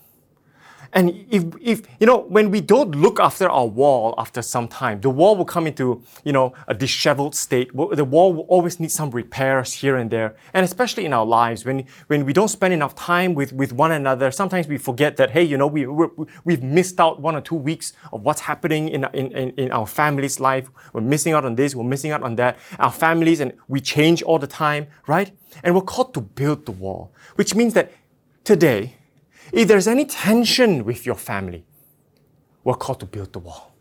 And 0.94 1.26
if, 1.30 1.44
if, 1.60 1.82
you 2.00 2.06
know, 2.06 2.18
when 2.18 2.50
we 2.50 2.60
don't 2.60 2.94
look 2.94 3.18
after 3.18 3.48
our 3.48 3.66
wall 3.66 4.14
after 4.18 4.42
some 4.42 4.68
time, 4.68 5.00
the 5.00 5.08
wall 5.08 5.36
will 5.36 5.46
come 5.46 5.66
into, 5.66 6.02
you 6.22 6.32
know, 6.32 6.52
a 6.68 6.74
disheveled 6.74 7.34
state. 7.34 7.70
The 7.74 8.04
wall 8.04 8.34
will 8.34 8.42
always 8.42 8.78
need 8.78 8.90
some 8.90 9.10
repairs 9.10 9.72
here 9.72 9.96
and 9.96 10.10
there. 10.10 10.36
And 10.52 10.64
especially 10.64 11.06
in 11.06 11.14
our 11.14 11.24
lives, 11.24 11.64
when, 11.64 11.86
when 12.08 12.26
we 12.26 12.34
don't 12.34 12.48
spend 12.48 12.74
enough 12.74 12.94
time 12.94 13.34
with, 13.34 13.54
with 13.54 13.72
one 13.72 13.92
another, 13.92 14.30
sometimes 14.30 14.68
we 14.68 14.76
forget 14.76 15.16
that, 15.16 15.30
hey, 15.30 15.42
you 15.42 15.56
know, 15.56 15.66
we, 15.66 15.86
we 15.86 16.54
have 16.54 16.62
missed 16.62 17.00
out 17.00 17.20
one 17.20 17.34
or 17.34 17.40
two 17.40 17.54
weeks 17.54 17.94
of 18.12 18.22
what's 18.22 18.42
happening 18.42 18.90
in, 18.90 19.06
in, 19.14 19.32
in, 19.32 19.50
in 19.52 19.72
our 19.72 19.86
family's 19.86 20.40
life. 20.40 20.68
We're 20.92 21.00
missing 21.00 21.32
out 21.32 21.46
on 21.46 21.54
this, 21.54 21.74
we're 21.74 21.84
missing 21.84 22.10
out 22.10 22.22
on 22.22 22.36
that. 22.36 22.58
Our 22.78 22.92
families, 22.92 23.40
and 23.40 23.54
we 23.66 23.80
change 23.80 24.22
all 24.22 24.38
the 24.38 24.46
time, 24.46 24.88
right? 25.06 25.32
And 25.62 25.74
we're 25.74 25.82
called 25.82 26.12
to 26.14 26.20
build 26.20 26.66
the 26.66 26.72
wall, 26.72 27.14
which 27.36 27.54
means 27.54 27.72
that 27.74 27.92
today, 28.44 28.96
if 29.52 29.68
there's 29.68 29.86
any 29.86 30.06
tension 30.06 30.84
with 30.84 31.04
your 31.04 31.14
family, 31.14 31.64
we're 32.64 32.74
called 32.74 33.00
to 33.00 33.06
build 33.06 33.32
the 33.32 33.38
wall. 33.38 33.74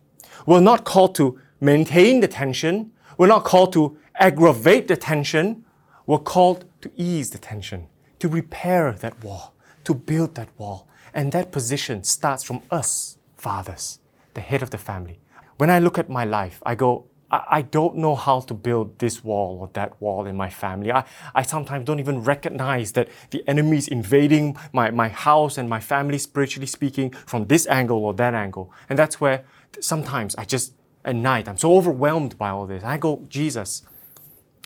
We're 0.45 0.59
not 0.59 0.83
called 0.83 1.15
to 1.15 1.39
maintain 1.61 2.19
the 2.19 2.27
tension. 2.27 2.91
We're 3.17 3.27
not 3.27 3.45
called 3.45 3.71
to 3.73 3.97
aggravate 4.15 4.87
the 4.87 4.97
tension. 4.97 5.63
We're 6.05 6.19
called 6.19 6.65
to 6.81 6.91
ease 6.97 7.29
the 7.29 7.37
tension, 7.37 7.87
to 8.19 8.27
repair 8.27 8.91
that 8.91 9.23
wall, 9.23 9.53
to 9.85 9.93
build 9.93 10.35
that 10.35 10.49
wall. 10.57 10.87
And 11.13 11.31
that 11.31 11.51
position 11.51 12.03
starts 12.03 12.43
from 12.43 12.61
us, 12.69 13.17
fathers, 13.37 13.99
the 14.33 14.41
head 14.41 14.61
of 14.61 14.71
the 14.71 14.77
family. 14.77 15.19
When 15.57 15.69
I 15.69 15.79
look 15.79 15.97
at 15.97 16.09
my 16.09 16.25
life, 16.25 16.61
I 16.65 16.75
go, 16.75 17.05
I, 17.31 17.61
don't 17.61 17.95
know 17.95 18.15
how 18.15 18.41
to 18.41 18.53
build 18.53 18.99
this 18.99 19.23
wall 19.23 19.59
or 19.61 19.69
that 19.73 20.01
wall 20.01 20.25
in 20.25 20.35
my 20.35 20.49
family. 20.49 20.91
I, 20.91 21.05
I 21.33 21.43
sometimes 21.43 21.85
don't 21.85 21.99
even 22.01 22.23
recognize 22.23 22.91
that 22.91 23.07
the 23.29 23.41
enemy 23.47 23.77
is 23.77 23.87
invading 23.87 24.57
my, 24.73 24.91
my 24.91 25.07
house 25.07 25.57
and 25.57 25.69
my 25.69 25.79
family, 25.79 26.17
spiritually 26.17 26.67
speaking, 26.67 27.11
from 27.11 27.47
this 27.47 27.65
angle 27.67 28.03
or 28.03 28.13
that 28.15 28.33
angle. 28.33 28.73
And 28.89 28.99
that's 28.99 29.21
where 29.21 29.45
sometimes 29.79 30.35
I 30.35 30.43
just, 30.43 30.73
at 31.05 31.15
night, 31.15 31.47
I'm 31.47 31.57
so 31.57 31.75
overwhelmed 31.75 32.37
by 32.37 32.49
all 32.49 32.67
this. 32.67 32.83
I 32.83 32.97
go, 32.97 33.25
Jesus, 33.29 33.83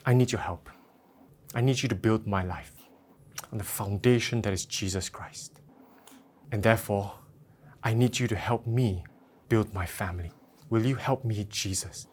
I 0.05 0.13
need 0.13 0.31
your 0.31 0.41
help. 0.41 0.69
I 1.53 1.61
need 1.61 1.83
you 1.83 1.89
to 1.89 1.95
build 1.95 2.25
my 2.25 2.43
life 2.43 2.73
on 3.51 3.59
the 3.59 3.63
foundation 3.63 4.41
that 4.41 4.53
is 4.53 4.65
Jesus 4.65 5.07
Christ. 5.07 5.59
And 6.51 6.63
therefore, 6.63 7.13
I 7.83 7.93
need 7.93 8.17
you 8.17 8.27
to 8.27 8.35
help 8.35 8.65
me 8.65 9.03
build 9.49 9.73
my 9.73 9.85
family. 9.85 10.31
Will 10.69 10.85
you 10.85 10.95
help 10.95 11.23
me, 11.23 11.45
Jesus? 11.47 12.07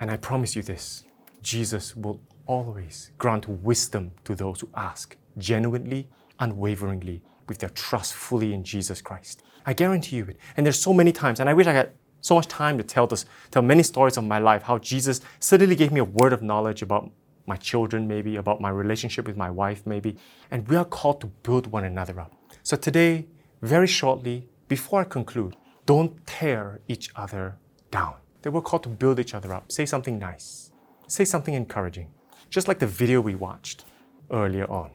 And 0.00 0.10
I 0.10 0.16
promise 0.16 0.56
you 0.56 0.62
this 0.62 1.04
Jesus 1.42 1.94
will 1.94 2.20
always 2.46 3.12
grant 3.18 3.48
wisdom 3.48 4.12
to 4.24 4.34
those 4.34 4.60
who 4.60 4.68
ask 4.74 5.16
genuinely, 5.38 6.08
unwaveringly, 6.40 7.22
with 7.48 7.58
their 7.58 7.68
trust 7.70 8.14
fully 8.14 8.52
in 8.54 8.64
Jesus 8.64 9.00
Christ. 9.02 9.42
I 9.66 9.74
guarantee 9.74 10.16
you 10.16 10.24
it. 10.24 10.38
And 10.56 10.64
there's 10.64 10.80
so 10.80 10.92
many 10.92 11.12
times, 11.12 11.38
and 11.38 11.48
I 11.48 11.54
wish 11.54 11.66
I 11.66 11.72
had 11.72 11.92
so 12.22 12.34
much 12.34 12.48
time 12.48 12.76
to 12.78 12.84
tell 12.84 13.06
this, 13.06 13.24
tell 13.50 13.62
many 13.62 13.82
stories 13.82 14.16
of 14.16 14.24
my 14.24 14.38
life, 14.38 14.62
how 14.62 14.78
Jesus 14.78 15.20
suddenly 15.38 15.76
gave 15.76 15.92
me 15.92 16.00
a 16.00 16.04
word 16.04 16.32
of 16.32 16.42
knowledge 16.42 16.82
about 16.82 17.10
my 17.46 17.56
children, 17.56 18.06
maybe, 18.06 18.36
about 18.36 18.60
my 18.60 18.70
relationship 18.70 19.26
with 19.26 19.36
my 19.36 19.50
wife, 19.50 19.86
maybe. 19.86 20.16
And 20.50 20.66
we 20.68 20.76
are 20.76 20.84
called 20.84 21.20
to 21.22 21.26
build 21.26 21.66
one 21.66 21.84
another 21.84 22.20
up. 22.20 22.32
So 22.62 22.76
today, 22.76 23.26
very 23.62 23.86
shortly, 23.86 24.48
before 24.68 25.00
I 25.00 25.04
conclude, 25.04 25.56
don't 25.86 26.26
tear 26.26 26.80
each 26.88 27.10
other 27.16 27.56
down 27.90 28.19
that 28.42 28.50
we're 28.50 28.60
called 28.60 28.82
to 28.84 28.88
build 28.88 29.18
each 29.18 29.34
other 29.34 29.52
up. 29.52 29.70
Say 29.70 29.86
something 29.86 30.18
nice. 30.18 30.70
Say 31.06 31.24
something 31.24 31.54
encouraging. 31.54 32.08
Just 32.48 32.68
like 32.68 32.78
the 32.78 32.86
video 32.86 33.20
we 33.20 33.34
watched 33.34 33.84
earlier 34.30 34.70
on. 34.70 34.90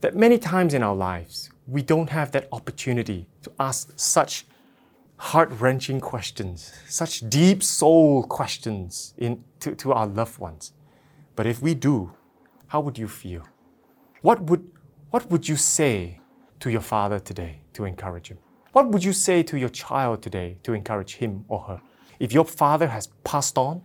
That 0.00 0.16
many 0.16 0.38
times 0.38 0.74
in 0.74 0.82
our 0.82 0.94
lives, 0.94 1.50
we 1.66 1.82
don't 1.82 2.10
have 2.10 2.32
that 2.32 2.48
opportunity 2.52 3.28
to 3.42 3.52
ask 3.58 3.92
such 3.96 4.46
heart 5.16 5.50
wrenching 5.60 6.00
questions, 6.00 6.72
such 6.88 7.28
deep 7.30 7.62
soul 7.62 8.24
questions 8.24 9.14
in, 9.16 9.44
to, 9.60 9.74
to 9.76 9.92
our 9.92 10.06
loved 10.06 10.38
ones. 10.38 10.72
But 11.36 11.46
if 11.46 11.62
we 11.62 11.74
do, 11.74 12.12
how 12.66 12.80
would 12.80 12.98
you 12.98 13.06
feel? 13.06 13.46
What 14.22 14.42
would, 14.42 14.68
what 15.10 15.30
would 15.30 15.48
you 15.48 15.56
say 15.56 16.20
to 16.58 16.70
your 16.70 16.80
father 16.80 17.20
today 17.20 17.60
to 17.74 17.84
encourage 17.84 18.28
him? 18.28 18.38
What 18.72 18.88
would 18.88 19.04
you 19.04 19.12
say 19.12 19.42
to 19.44 19.58
your 19.58 19.68
child 19.68 20.22
today 20.22 20.56
to 20.64 20.72
encourage 20.72 21.14
him 21.16 21.44
or 21.46 21.60
her? 21.60 21.80
If 22.22 22.32
your 22.32 22.44
father 22.44 22.86
has 22.86 23.08
passed 23.24 23.58
on, 23.58 23.82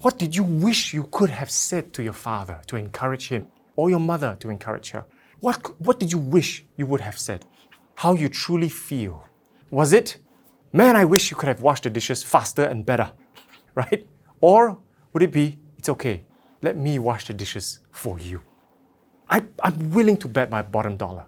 what 0.00 0.18
did 0.18 0.34
you 0.34 0.42
wish 0.42 0.92
you 0.92 1.04
could 1.12 1.30
have 1.30 1.48
said 1.48 1.92
to 1.92 2.02
your 2.02 2.12
father 2.12 2.60
to 2.66 2.74
encourage 2.74 3.28
him 3.28 3.46
or 3.76 3.90
your 3.90 4.00
mother 4.00 4.36
to 4.40 4.50
encourage 4.50 4.90
her? 4.90 5.04
What, 5.38 5.80
what 5.80 6.00
did 6.00 6.10
you 6.10 6.18
wish 6.18 6.64
you 6.76 6.84
would 6.86 7.00
have 7.00 7.16
said? 7.16 7.44
How 7.94 8.14
you 8.14 8.28
truly 8.28 8.68
feel? 8.68 9.28
Was 9.70 9.92
it, 9.92 10.18
man, 10.72 10.96
I 10.96 11.04
wish 11.04 11.30
you 11.30 11.36
could 11.36 11.46
have 11.46 11.60
washed 11.60 11.84
the 11.84 11.90
dishes 11.90 12.24
faster 12.24 12.64
and 12.64 12.84
better, 12.84 13.12
right? 13.76 14.04
Or 14.40 14.78
would 15.12 15.22
it 15.22 15.30
be, 15.30 15.56
it's 15.78 15.88
okay, 15.90 16.24
let 16.62 16.76
me 16.76 16.98
wash 16.98 17.28
the 17.28 17.34
dishes 17.34 17.78
for 17.92 18.18
you? 18.18 18.42
I, 19.30 19.44
I'm 19.62 19.92
willing 19.92 20.16
to 20.16 20.28
bet 20.28 20.50
my 20.50 20.62
bottom 20.62 20.96
dollar 20.96 21.26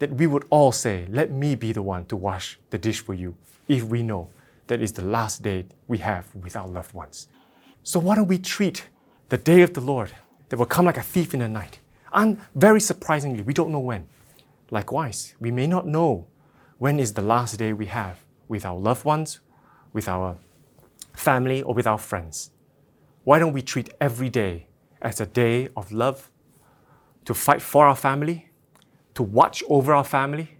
that 0.00 0.10
we 0.10 0.26
would 0.26 0.46
all 0.50 0.72
say, 0.72 1.06
let 1.10 1.30
me 1.30 1.54
be 1.54 1.70
the 1.70 1.82
one 1.82 2.06
to 2.06 2.16
wash 2.16 2.58
the 2.70 2.78
dish 2.78 2.98
for 2.98 3.14
you 3.14 3.36
if 3.68 3.84
we 3.84 4.02
know 4.02 4.30
that 4.72 4.80
is 4.80 4.92
the 4.92 5.04
last 5.04 5.42
day 5.42 5.66
we 5.86 5.98
have 5.98 6.34
with 6.34 6.56
our 6.56 6.66
loved 6.66 6.94
ones. 6.94 7.28
So 7.82 8.00
why 8.00 8.16
don't 8.16 8.26
we 8.26 8.38
treat 8.38 8.88
the 9.28 9.36
day 9.36 9.60
of 9.60 9.74
the 9.74 9.82
Lord 9.82 10.10
that 10.48 10.56
will 10.56 10.64
come 10.64 10.86
like 10.86 10.96
a 10.96 11.02
thief 11.02 11.34
in 11.34 11.40
the 11.40 11.48
night? 11.48 11.78
And 12.14 12.40
very 12.54 12.80
surprisingly, 12.80 13.42
we 13.42 13.52
don't 13.52 13.70
know 13.70 13.80
when. 13.80 14.08
Likewise, 14.70 15.34
we 15.38 15.50
may 15.50 15.66
not 15.66 15.86
know 15.86 16.26
when 16.78 16.98
is 16.98 17.12
the 17.12 17.20
last 17.20 17.58
day 17.58 17.74
we 17.74 17.84
have 17.84 18.24
with 18.48 18.64
our 18.64 18.78
loved 18.78 19.04
ones, 19.04 19.40
with 19.92 20.08
our 20.08 20.38
family, 21.12 21.60
or 21.60 21.74
with 21.74 21.86
our 21.86 21.98
friends. 21.98 22.50
Why 23.24 23.38
don't 23.38 23.52
we 23.52 23.60
treat 23.60 23.92
every 24.00 24.30
day 24.30 24.68
as 25.02 25.20
a 25.20 25.26
day 25.26 25.68
of 25.76 25.92
love, 25.92 26.30
to 27.26 27.34
fight 27.34 27.60
for 27.60 27.86
our 27.86 27.96
family, 27.96 28.48
to 29.16 29.22
watch 29.22 29.62
over 29.68 29.92
our 29.92 30.04
family, 30.04 30.56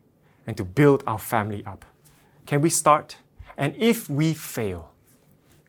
and 0.46 0.54
to 0.58 0.64
build 0.64 1.02
our 1.06 1.18
family 1.18 1.64
up? 1.64 1.86
Can 2.44 2.60
we 2.60 2.68
start 2.68 3.16
and 3.56 3.74
if 3.76 4.08
we 4.08 4.34
fail, 4.34 4.92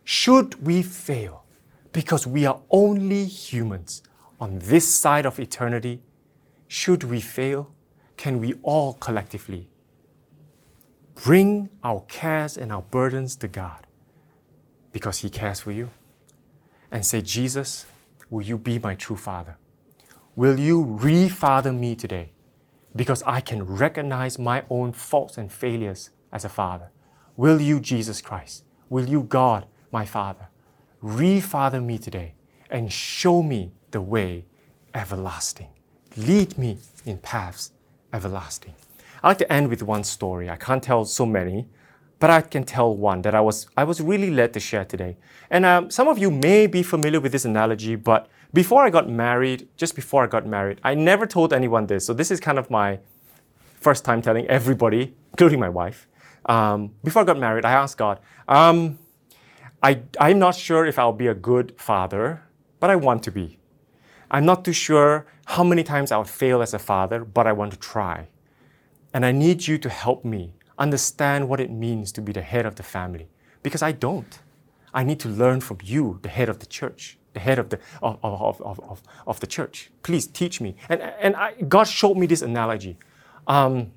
should 0.03 0.65
we 0.65 0.81
fail, 0.81 1.43
because 1.91 2.25
we 2.25 2.45
are 2.45 2.59
only 2.69 3.25
humans 3.25 4.01
on 4.39 4.59
this 4.59 4.93
side 4.93 5.25
of 5.25 5.39
eternity, 5.39 6.01
should 6.67 7.03
we 7.03 7.21
fail, 7.21 7.71
can 8.17 8.39
we 8.39 8.55
all 8.63 8.93
collectively 8.93 9.67
bring 11.15 11.69
our 11.83 12.01
cares 12.07 12.57
and 12.57 12.71
our 12.71 12.81
burdens 12.81 13.35
to 13.37 13.47
God 13.47 13.85
because 14.91 15.19
He 15.19 15.29
cares 15.29 15.59
for 15.59 15.71
you 15.71 15.89
and 16.91 17.05
say, 17.05 17.21
Jesus, 17.21 17.85
will 18.29 18.43
you 18.43 18.57
be 18.57 18.79
my 18.79 18.95
true 18.95 19.15
father? 19.17 19.57
Will 20.35 20.59
you 20.59 20.81
re-father 20.83 21.71
me 21.71 21.95
today? 21.95 22.31
Because 22.95 23.23
I 23.23 23.41
can 23.41 23.63
recognize 23.63 24.39
my 24.39 24.63
own 24.69 24.93
faults 24.93 25.37
and 25.37 25.51
failures 25.51 26.09
as 26.31 26.45
a 26.45 26.49
father. 26.49 26.89
Will 27.35 27.59
you, 27.59 27.79
Jesus 27.79 28.21
Christ? 28.21 28.63
Will 28.89 29.07
you, 29.07 29.23
God, 29.23 29.65
my 29.91 30.05
Father, 30.05 30.49
re-father 31.01 31.81
me 31.81 31.97
today 31.97 32.35
and 32.69 32.91
show 32.91 33.41
me 33.41 33.71
the 33.91 34.01
way 34.01 34.45
everlasting? 34.93 35.69
Lead 36.15 36.57
me 36.57 36.77
in 37.05 37.17
paths 37.17 37.71
everlasting. 38.13 38.75
I 39.23 39.29
like 39.29 39.39
to 39.39 39.51
end 39.51 39.69
with 39.69 39.81
one 39.81 40.03
story. 40.03 40.47
I 40.49 40.57
can't 40.57 40.83
tell 40.83 41.05
so 41.05 41.25
many, 41.25 41.67
but 42.19 42.29
I 42.29 42.41
can 42.41 42.65
tell 42.65 42.95
one 42.95 43.23
that 43.23 43.33
I 43.33 43.41
was, 43.41 43.67
I 43.75 43.83
was 43.83 43.99
really 43.99 44.29
led 44.29 44.53
to 44.53 44.59
share 44.59 44.85
today. 44.85 45.17
And 45.49 45.65
um, 45.65 45.89
some 45.89 46.07
of 46.07 46.19
you 46.19 46.29
may 46.29 46.67
be 46.67 46.83
familiar 46.83 47.19
with 47.19 47.31
this 47.31 47.45
analogy, 47.45 47.95
but 47.95 48.29
before 48.53 48.85
I 48.85 48.91
got 48.91 49.09
married, 49.09 49.67
just 49.75 49.95
before 49.95 50.23
I 50.23 50.27
got 50.27 50.45
married, 50.45 50.79
I 50.83 50.93
never 50.93 51.25
told 51.25 51.51
anyone 51.51 51.87
this. 51.87 52.05
So 52.05 52.13
this 52.13 52.29
is 52.29 52.39
kind 52.39 52.59
of 52.59 52.69
my 52.69 52.99
first 53.79 54.05
time 54.05 54.21
telling 54.21 54.45
everybody, 54.45 55.15
including 55.31 55.59
my 55.59 55.69
wife. 55.69 56.07
Um, 56.45 56.91
before 57.03 57.21
I 57.21 57.25
got 57.25 57.39
married, 57.39 57.65
I 57.65 57.71
asked 57.71 57.97
God, 57.97 58.19
um, 58.47 58.99
I, 59.81 60.01
I'm 60.19 60.39
not 60.39 60.55
sure 60.55 60.85
if 60.85 60.97
I'll 60.97 61.13
be 61.13 61.27
a 61.27 61.33
good 61.33 61.73
father, 61.77 62.43
but 62.79 62.89
I 62.89 62.95
want 62.95 63.23
to 63.23 63.31
be. 63.31 63.59
I'm 64.31 64.45
not 64.45 64.65
too 64.65 64.73
sure 64.73 65.27
how 65.45 65.63
many 65.63 65.83
times 65.83 66.11
I'll 66.11 66.23
fail 66.23 66.61
as 66.61 66.73
a 66.73 66.79
father, 66.79 67.23
but 67.23 67.45
I 67.45 67.51
want 67.51 67.71
to 67.73 67.79
try. 67.79 68.27
And 69.13 69.25
I 69.25 69.31
need 69.31 69.67
you 69.67 69.77
to 69.77 69.89
help 69.89 70.25
me 70.25 70.53
understand 70.77 71.47
what 71.47 71.59
it 71.59 71.69
means 71.69 72.11
to 72.13 72.21
be 72.21 72.31
the 72.31 72.41
head 72.41 72.65
of 72.65 72.75
the 72.75 72.83
family 72.83 73.27
because 73.61 73.81
I 73.81 73.91
don't. 73.91 74.39
I 74.93 75.03
need 75.03 75.19
to 75.21 75.29
learn 75.29 75.61
from 75.61 75.79
you, 75.83 76.19
the 76.21 76.29
head 76.29 76.49
of 76.49 76.59
the 76.59 76.65
church, 76.65 77.17
the 77.33 77.39
head 77.39 77.59
of 77.59 77.69
the, 77.69 77.79
of, 78.01 78.17
of, 78.23 78.61
of, 78.61 78.79
of, 78.79 79.03
of 79.27 79.39
the 79.39 79.47
church. 79.47 79.91
Please 80.03 80.27
teach 80.27 80.61
me. 80.61 80.75
And, 80.89 81.01
and 81.01 81.35
I, 81.35 81.53
God 81.67 81.85
showed 81.85 82.17
me 82.17 82.25
this 82.25 82.41
analogy. 82.41 82.97
Um, 83.47 83.91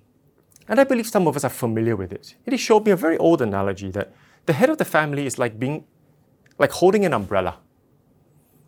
and 0.68 0.80
I 0.80 0.84
believe 0.84 1.06
some 1.06 1.26
of 1.26 1.36
us 1.36 1.44
are 1.44 1.50
familiar 1.50 1.96
with 1.96 2.12
it. 2.12 2.34
He 2.44 2.56
showed 2.56 2.84
me 2.84 2.92
a 2.92 2.96
very 2.96 3.18
old 3.18 3.40
analogy 3.42 3.90
that 3.92 4.12
the 4.46 4.52
head 4.52 4.70
of 4.70 4.78
the 4.78 4.84
family 4.84 5.26
is 5.26 5.38
like 5.38 5.58
being, 5.58 5.84
like 6.58 6.72
holding 6.72 7.04
an 7.04 7.12
umbrella. 7.12 7.58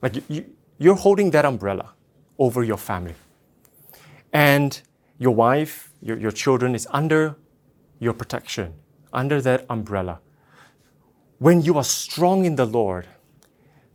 Like 0.02 0.16
you, 0.16 0.22
you, 0.28 0.44
you're 0.78 0.94
holding 0.94 1.30
that 1.32 1.44
umbrella 1.44 1.94
over 2.38 2.62
your 2.62 2.76
family. 2.76 3.14
And 4.32 4.80
your 5.18 5.34
wife, 5.34 5.90
your, 6.00 6.16
your 6.18 6.30
children 6.30 6.74
is 6.74 6.86
under 6.90 7.36
your 7.98 8.12
protection 8.12 8.74
under 9.12 9.40
that 9.40 9.66
umbrella. 9.68 10.20
When 11.38 11.62
you 11.62 11.76
are 11.78 11.84
strong 11.84 12.44
in 12.44 12.56
the 12.56 12.66
Lord, 12.66 13.06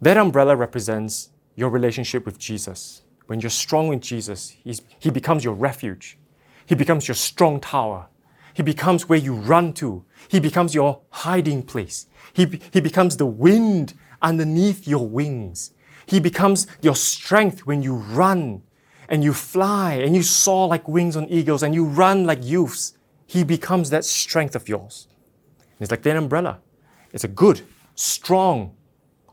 that 0.01 0.17
umbrella 0.17 0.55
represents 0.55 1.29
your 1.55 1.69
relationship 1.69 2.25
with 2.25 2.39
Jesus. 2.39 3.03
When 3.27 3.39
you're 3.39 3.49
strong 3.49 3.87
with 3.87 4.01
Jesus, 4.01 4.55
He 4.99 5.09
becomes 5.09 5.43
your 5.43 5.53
refuge. 5.53 6.17
He 6.65 6.75
becomes 6.75 7.07
your 7.07 7.15
strong 7.15 7.59
tower. 7.59 8.07
He 8.53 8.63
becomes 8.63 9.09
where 9.09 9.19
you 9.19 9.33
run 9.33 9.73
to. 9.73 10.05
He 10.27 10.39
becomes 10.39 10.75
your 10.75 11.01
hiding 11.09 11.63
place. 11.63 12.07
He, 12.33 12.61
he 12.71 12.81
becomes 12.81 13.17
the 13.17 13.25
wind 13.25 13.93
underneath 14.21 14.87
your 14.87 15.07
wings. 15.07 15.71
He 16.05 16.19
becomes 16.19 16.67
your 16.81 16.95
strength 16.95 17.65
when 17.65 17.81
you 17.81 17.95
run 17.95 18.61
and 19.09 19.23
you 19.23 19.33
fly 19.33 19.93
and 19.93 20.15
you 20.15 20.23
soar 20.23 20.67
like 20.67 20.87
wings 20.87 21.15
on 21.15 21.27
eagles 21.29 21.63
and 21.63 21.73
you 21.73 21.85
run 21.85 22.25
like 22.25 22.43
youths. 22.43 22.93
He 23.25 23.43
becomes 23.43 23.89
that 23.89 24.05
strength 24.05 24.55
of 24.55 24.69
yours. 24.69 25.07
It's 25.79 25.91
like 25.91 26.03
that 26.03 26.15
umbrella. 26.15 26.59
It's 27.11 27.23
a 27.23 27.27
good, 27.27 27.61
strong, 27.95 28.75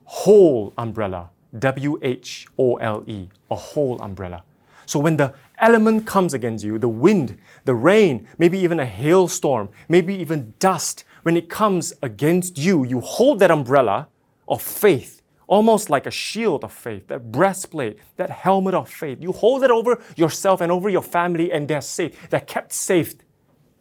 whole 0.05 0.73
umbrella. 0.79 1.31
W 1.59 1.99
H 2.03 2.47
O 2.59 2.77
L 2.77 3.03
E, 3.07 3.29
a 3.51 3.57
whole 3.57 4.01
umbrella. 4.01 4.45
So 4.87 4.99
when 4.99 5.17
the 5.17 5.35
element 5.61 6.07
comes 6.07 6.35
against 6.35 6.65
you, 6.65 6.79
the 6.79 6.89
wind, 6.89 7.39
the 7.65 7.75
rain, 7.75 8.27
maybe 8.39 8.59
even 8.59 8.81
a 8.81 8.87
hailstorm, 8.87 9.69
maybe 9.89 10.15
even 10.15 10.55
dust, 10.59 11.05
when 11.23 11.37
it 11.37 11.49
comes 11.49 11.93
against 12.03 12.59
you, 12.59 12.85
you 12.85 13.01
holed 13.01 13.41
that 13.41 13.51
umbrella 13.51 14.09
of 14.49 14.63
faith, 14.63 15.23
almost 15.47 15.91
like 15.91 16.07
a 16.07 16.11
shield 16.11 16.65
of 16.65 16.73
faith, 16.73 17.07
that 17.09 17.31
breastplate, 17.31 17.99
that 18.17 18.31
helmet 18.31 18.75
of 18.75 18.89
faith. 18.89 19.19
You 19.21 19.33
hold 19.33 19.63
it 19.63 19.71
over 19.71 20.03
yourself 20.17 20.61
and 20.61 20.73
over 20.73 20.89
your 20.89 21.03
family, 21.03 21.53
and 21.53 21.69
they're 21.69 21.81
safe. 21.81 22.31
They're 22.31 22.41
kept 22.41 22.73
safe 22.73 23.15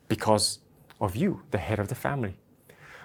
because 0.07 0.59
of 0.99 1.15
you, 1.15 1.41
the 1.51 1.57
head 1.57 1.79
of 1.79 1.87
the 1.87 1.95
family. 1.95 2.37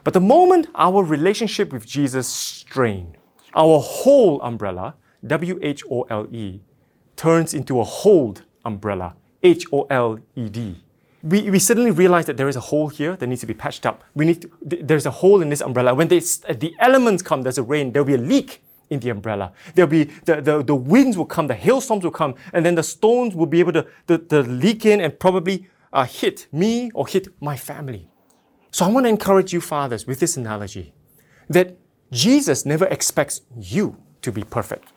But 0.03 0.15
the 0.15 0.21
moment 0.21 0.69
our 0.75 1.03
relationship 1.03 1.73
with 1.73 1.87
Jesus 1.87 2.29
strained, 2.29 3.17
our 3.55 3.79
whole 3.79 4.43
umbrella, 4.43 4.97
W 5.27 5.59
H 5.63 5.83
O 5.91 6.03
L 6.11 6.27
E, 6.33 6.61
turns 7.17 7.55
into 7.55 7.81
a 7.81 7.85
hold 7.85 8.43
umbrella, 8.65 9.15
H 9.43 9.67
O 9.73 9.83
L 9.91 10.19
E 10.37 10.49
D. 10.49 10.77
We, 11.23 11.51
we 11.51 11.59
suddenly 11.59 11.91
realize 11.91 12.27
that 12.27 12.37
there 12.37 12.49
is 12.49 12.57
a 12.57 12.61
hole 12.61 12.89
here 12.89 13.17
that 13.17 13.27
needs 13.27 13.41
to 13.41 13.47
be 13.47 13.55
patched 13.55 13.87
up. 13.87 14.05
We 14.15 14.27
need 14.27 14.43
to, 14.43 14.51
there's 14.63 15.07
a 15.07 15.11
hole 15.11 15.41
in 15.41 15.49
this 15.49 15.63
umbrella. 15.63 15.95
When 15.95 16.09
they, 16.09 16.19
the 16.19 16.75
elements 16.81 17.23
come, 17.23 17.43
there's 17.43 17.57
a 17.57 17.63
rain, 17.63 17.93
there'll 17.93 18.07
be 18.07 18.15
a 18.15 18.19
leak 18.19 18.63
in 18.91 19.01
the 19.01 19.09
umbrella. 19.09 19.53
There'll 19.75 19.91
be 19.91 20.05
the, 20.05 20.43
the, 20.43 20.63
the 20.63 20.75
winds 20.75 21.17
will 21.17 21.25
come, 21.25 21.47
the 21.47 21.55
hailstorms 21.55 22.05
will 22.05 22.11
come, 22.11 22.35
and 22.53 22.65
then 22.65 22.75
the 22.75 22.83
stones 22.83 23.35
will 23.35 23.47
be 23.47 23.61
able 23.61 23.73
to, 23.73 23.87
to, 24.09 24.19
to 24.19 24.43
leak 24.43 24.85
in 24.85 25.01
and 25.01 25.19
probably 25.19 25.67
uh, 25.95 26.05
hit 26.05 26.47
me 26.53 26.91
or 26.93 27.07
hit 27.07 27.29
my 27.41 27.57
family. 27.57 28.11
So 28.71 28.85
I 28.85 28.89
want 28.89 29.07
to 29.07 29.11
encourage 29.11 29.53
you, 29.53 29.61
fathers, 29.61 30.07
with 30.07 30.21
this 30.21 30.37
analogy 30.37 30.93
that 31.49 31.79
Jesus 32.11 32.67
never 32.67 32.87
expects 32.87 33.43
you 33.57 33.97
to 34.23 34.33
be 34.33 34.43
perfect. 34.43 34.89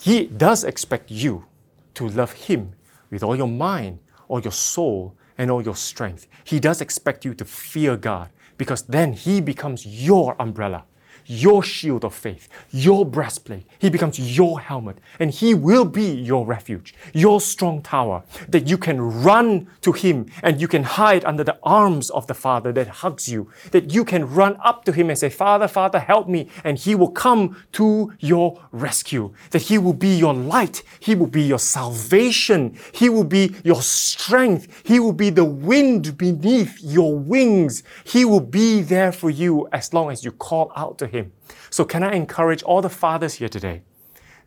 He 0.00 0.26
does 0.26 0.64
expect 0.64 1.10
you 1.10 1.46
to 1.94 2.08
love 2.08 2.32
Him 2.32 2.74
with 3.12 3.22
all 3.22 3.36
your 3.36 3.46
mind, 3.46 4.00
all 4.26 4.40
your 4.40 4.50
soul, 4.50 5.14
and 5.38 5.50
all 5.50 5.62
your 5.62 5.76
strength. 5.76 6.26
He 6.42 6.58
does 6.58 6.80
expect 6.80 7.24
you 7.24 7.34
to 7.34 7.44
fear 7.44 7.96
God 7.96 8.30
because 8.58 8.82
then 8.82 9.12
He 9.12 9.40
becomes 9.40 9.86
your 9.86 10.34
umbrella 10.40 10.84
your 11.26 11.62
shield 11.62 12.04
of 12.04 12.14
faith, 12.14 12.48
your 12.70 13.04
breastplate. 13.04 13.66
He 13.78 13.90
becomes 13.90 14.18
your 14.36 14.60
helmet, 14.60 14.98
and 15.18 15.30
He 15.30 15.54
will 15.54 15.84
be 15.84 16.10
your 16.10 16.46
refuge, 16.46 16.94
your 17.12 17.40
strong 17.40 17.82
tower, 17.82 18.22
that 18.48 18.68
you 18.68 18.78
can 18.78 19.00
run 19.00 19.68
to 19.82 19.92
Him 19.92 20.26
and 20.42 20.60
you 20.60 20.68
can 20.68 20.82
hide 20.82 21.24
under 21.24 21.44
the 21.44 21.58
arms 21.62 22.10
of 22.10 22.26
the 22.26 22.34
Father 22.34 22.72
that 22.72 22.88
hugs 22.88 23.28
you, 23.28 23.50
that 23.70 23.92
you 23.92 24.04
can 24.04 24.28
run 24.28 24.56
up 24.64 24.84
to 24.84 24.92
Him 24.92 25.10
and 25.10 25.18
say, 25.18 25.28
Father, 25.28 25.68
Father, 25.68 25.98
help 25.98 26.28
me, 26.28 26.48
and 26.64 26.78
He 26.78 26.94
will 26.94 27.10
come 27.10 27.62
to 27.72 28.12
your 28.18 28.60
rescue, 28.72 29.32
that 29.50 29.62
He 29.62 29.78
will 29.78 29.92
be 29.94 30.16
your 30.16 30.34
light, 30.34 30.82
He 31.00 31.14
will 31.14 31.26
be 31.26 31.42
your 31.42 31.58
salvation, 31.58 32.78
He 32.92 33.08
will 33.08 33.24
be 33.24 33.54
your 33.64 33.82
strength, 33.82 34.82
He 34.84 35.00
will 35.00 35.12
be 35.12 35.30
the 35.30 35.44
wind 35.44 36.16
beneath 36.16 36.78
your 36.82 37.16
wings, 37.16 37.82
He 38.04 38.24
will 38.24 38.40
be 38.40 38.82
there 38.82 39.12
for 39.12 39.30
you 39.30 39.68
as 39.72 39.92
long 39.92 40.10
as 40.10 40.24
you 40.24 40.32
call 40.32 40.72
out 40.76 40.98
to 40.98 41.06
Him. 41.12 41.32
So, 41.70 41.84
can 41.84 42.02
I 42.02 42.12
encourage 42.14 42.62
all 42.62 42.82
the 42.82 42.90
fathers 42.90 43.34
here 43.34 43.48
today 43.48 43.82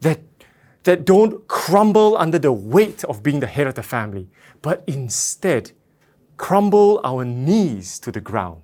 that, 0.02 0.20
that 0.84 1.06
don't 1.06 1.48
crumble 1.48 2.18
under 2.18 2.40
the 2.40 2.52
weight 2.52 3.04
of 3.06 3.24
being 3.24 3.40
the 3.40 3.48
head 3.48 3.68
of 3.68 3.76
the 3.76 3.84
family, 3.84 4.28
but 4.62 4.84
instead 4.88 5.72
crumble 6.38 7.00
our 7.04 7.24
knees 7.24 8.00
to 8.00 8.12
the 8.12 8.20
ground 8.20 8.62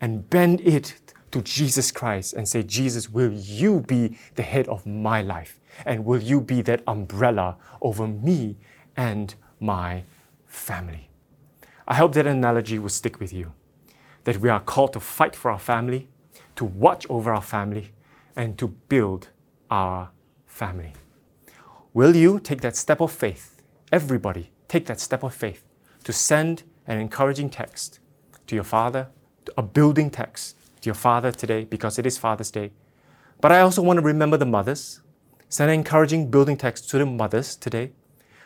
and 0.00 0.28
bend 0.28 0.60
it 0.60 0.94
to 1.30 1.42
Jesus 1.42 1.90
Christ 1.90 2.34
and 2.34 2.48
say, 2.48 2.62
Jesus, 2.62 3.10
will 3.10 3.32
you 3.32 3.80
be 3.80 4.18
the 4.34 4.42
head 4.42 4.68
of 4.68 4.86
my 4.86 5.22
life? 5.22 5.60
And 5.84 6.04
will 6.04 6.22
you 6.22 6.40
be 6.40 6.62
that 6.62 6.82
umbrella 6.86 7.56
over 7.80 8.06
me 8.06 8.56
and 8.96 9.34
my 9.60 10.04
family? 10.46 11.10
I 11.86 11.94
hope 11.94 12.14
that 12.14 12.26
analogy 12.26 12.78
will 12.78 12.88
stick 12.88 13.20
with 13.20 13.32
you. 13.32 13.52
That 14.24 14.38
we 14.38 14.48
are 14.48 14.60
called 14.60 14.92
to 14.94 15.00
fight 15.00 15.36
for 15.36 15.50
our 15.50 15.58
family, 15.58 16.08
to 16.58 16.64
watch 16.64 17.06
over 17.08 17.32
our 17.32 17.40
family 17.40 17.92
and 18.34 18.58
to 18.58 18.66
build 18.66 19.28
our 19.70 20.10
family. 20.44 20.92
Will 21.94 22.16
you 22.16 22.40
take 22.40 22.62
that 22.62 22.74
step 22.74 23.00
of 23.00 23.12
faith? 23.12 23.62
Everybody, 23.92 24.50
take 24.66 24.86
that 24.86 24.98
step 24.98 25.22
of 25.22 25.32
faith 25.32 25.62
to 26.02 26.12
send 26.12 26.64
an 26.88 26.98
encouraging 26.98 27.48
text 27.48 28.00
to 28.48 28.56
your 28.56 28.64
father, 28.64 29.06
a 29.56 29.62
building 29.62 30.10
text 30.10 30.56
to 30.80 30.86
your 30.86 30.96
father 30.96 31.30
today 31.30 31.62
because 31.64 31.96
it 31.96 32.06
is 32.06 32.18
Father's 32.18 32.50
Day. 32.50 32.72
But 33.40 33.52
I 33.52 33.60
also 33.60 33.80
want 33.80 34.00
to 34.00 34.04
remember 34.04 34.36
the 34.36 34.44
mothers. 34.44 35.00
Send 35.48 35.70
an 35.70 35.78
encouraging 35.78 36.28
building 36.28 36.56
text 36.56 36.90
to 36.90 36.98
the 36.98 37.06
mothers 37.06 37.54
today. 37.54 37.92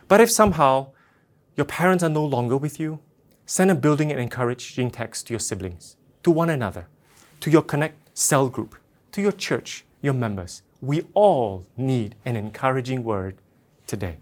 But 0.07 0.20
if 0.20 0.31
somehow 0.31 0.88
your 1.57 1.64
parents 1.64 2.05
are 2.05 2.11
no 2.11 2.27
longer 2.27 2.59
with 2.59 2.79
you, 2.79 3.01
send 3.46 3.70
a 3.70 3.75
building 3.75 4.12
and 4.12 4.20
encouraging 4.20 4.90
text 4.90 5.29
to 5.29 5.33
your 5.33 5.40
siblings, 5.40 5.96
to 6.25 6.31
one 6.31 6.51
another, 6.51 6.88
to 7.40 7.51
your 7.51 7.62
connect 7.62 8.02
cell 8.14 8.48
group, 8.48 8.77
to 9.12 9.20
your 9.20 9.33
church, 9.33 9.85
your 10.01 10.14
members. 10.14 10.62
We 10.81 11.07
all 11.14 11.66
need 11.77 12.16
an 12.25 12.37
encouraging 12.37 13.05
word 13.05 13.37
today. 13.87 14.18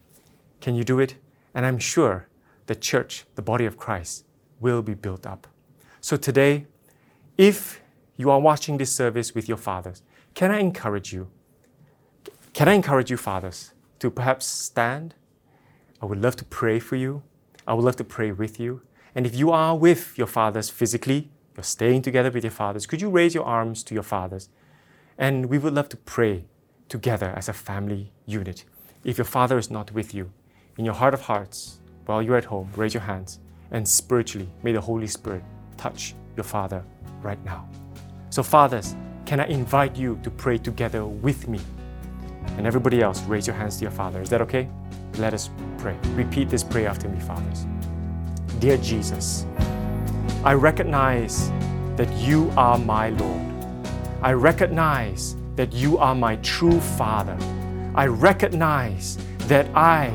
Can 0.61 0.75
you 0.75 0.85
do 0.85 1.01
it? 1.01 1.15
And 1.55 1.65
I'm 1.65 1.79
sure 1.79 2.29
the 2.67 2.75
church, 2.75 3.25
the 3.35 3.43
body 3.43 3.65
of 3.65 3.77
Christ, 3.77 4.25
will 4.61 4.83
be 4.83 4.95
built 4.95 5.27
up. 5.27 5.47
So 6.01 6.17
today, 6.17 6.67
if 7.37 7.81
you 8.17 8.31
are 8.31 8.41
watching 8.41 8.77
this 8.77 8.95
service 8.95 9.35
with 9.35 9.49
your 9.49 9.57
fathers, 9.57 10.03
can 10.35 10.51
I 10.51 10.59
encourage 10.59 11.13
you? 11.13 11.29
Can 12.53 12.69
I 12.69 12.75
encourage 12.75 13.11
you, 13.11 13.17
fathers, 13.17 13.73
to 14.01 14.11
perhaps 14.11 14.47
stand? 14.47 15.15
I 16.03 16.07
would 16.07 16.21
love 16.21 16.37
to 16.37 16.45
pray 16.45 16.79
for 16.79 16.97
you. 16.97 17.23
I 17.67 17.75
would 17.75 17.85
love 17.85 17.97
to 17.97 18.05
pray 18.05 18.33
with 18.33 18.61
you. 18.61 18.83
And 19.15 19.27
if 19.27 19.35
you 19.35 19.51
are 19.51 19.77
with 19.77 20.17
your 20.17 20.27
fathers 20.27 20.71
physically, 20.71 21.31
you're 21.61 21.65
staying 21.65 22.01
together 22.01 22.31
with 22.31 22.43
your 22.43 22.51
fathers, 22.51 22.87
could 22.87 23.03
you 23.03 23.11
raise 23.11 23.35
your 23.35 23.45
arms 23.45 23.83
to 23.83 23.93
your 23.93 24.03
fathers? 24.03 24.49
And 25.19 25.45
we 25.51 25.59
would 25.59 25.75
love 25.75 25.91
to 25.91 25.97
pray 25.99 26.47
together 26.89 27.35
as 27.37 27.51
a 27.51 27.53
family 27.53 28.13
unit. 28.25 28.65
If 29.05 29.19
your 29.19 29.27
father 29.27 29.59
is 29.59 29.71
not 29.71 29.93
with 29.93 30.15
you, 30.15 30.33
in 30.79 30.87
your 30.87 30.95
heart 30.95 31.13
of 31.13 31.21
hearts, 31.21 31.81
while 32.07 32.23
you're 32.23 32.39
at 32.39 32.47
home, 32.47 32.71
raise 32.77 32.95
your 32.95 33.03
hands. 33.03 33.41
And 33.73 33.87
spiritually, 33.87 34.49
may 34.63 34.73
the 34.73 34.81
Holy 34.81 35.07
Spirit 35.07 35.43
touch 35.77 36.15
your 36.35 36.45
father 36.45 36.83
right 37.21 37.45
now. 37.45 37.69
So, 38.31 38.43
fathers, 38.43 38.97
can 39.27 39.39
I 39.39 39.47
invite 39.49 39.97
you 39.97 40.19
to 40.23 40.31
pray 40.31 40.57
together 40.57 41.05
with 41.05 41.47
me? 41.47 41.61
And 42.57 42.67
everybody 42.67 43.03
else, 43.03 43.21
raise 43.25 43.47
your 43.47 43.57
hands 43.57 43.77
to 43.77 43.83
your 43.83 43.91
father. 43.91 44.23
Is 44.23 44.31
that 44.31 44.41
okay? 44.41 44.67
Let 45.19 45.35
us 45.35 45.51
pray. 45.77 45.99
Repeat 46.15 46.49
this 46.49 46.65
prayer 46.65 46.89
after 46.89 47.07
me, 47.07 47.21
fathers. 47.21 47.67
Dear 48.61 48.79
Jesus, 48.79 49.45
I 50.43 50.55
recognize 50.55 51.51
that 51.97 52.11
you 52.15 52.51
are 52.57 52.79
my 52.79 53.11
Lord. 53.11 53.43
I 54.23 54.33
recognize 54.33 55.37
that 55.57 55.71
you 55.75 55.99
are 55.99 56.15
my 56.15 56.37
true 56.37 56.81
Father. 56.81 57.37
I 57.95 58.07
recognize 58.07 59.19
that 59.49 59.67
I 59.77 60.11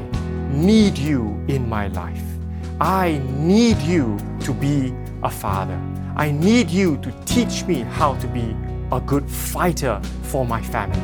need 0.50 0.98
you 0.98 1.40
in 1.48 1.70
my 1.70 1.90
life. 1.90 2.24
I 2.82 3.22
need 3.38 3.78
you 3.84 4.18
to 4.40 4.52
be 4.52 4.96
a 5.22 5.30
father. 5.30 5.80
I 6.16 6.32
need 6.32 6.72
you 6.72 6.98
to 7.04 7.12
teach 7.26 7.64
me 7.66 7.82
how 7.82 8.16
to 8.16 8.28
be 8.28 8.56
a 8.92 9.00
good 9.00 9.30
fighter 9.30 10.02
for 10.24 10.44
my 10.44 10.60
family. 10.60 11.02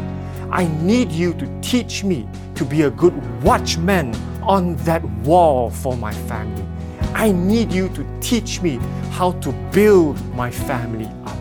I 0.49 0.65
need 0.81 1.12
you 1.12 1.36
to 1.36 1.62
teach 1.62 2.03
me 2.03 2.27
to 2.55 2.65
be 2.65 2.81
a 2.84 2.89
good 2.89 3.13
watchman 3.43 4.15
on 4.41 4.77
that 4.77 5.03
wall 5.19 5.69
for 5.69 5.95
my 5.95 6.12
family. 6.12 6.65
I 7.13 7.32
need 7.32 7.71
you 7.71 7.89
to 7.89 8.06
teach 8.21 8.62
me 8.62 8.78
how 9.12 9.34
to 9.34 9.52
build 9.71 10.24
my 10.36 10.50
family 10.50 11.10
up. 11.26 11.38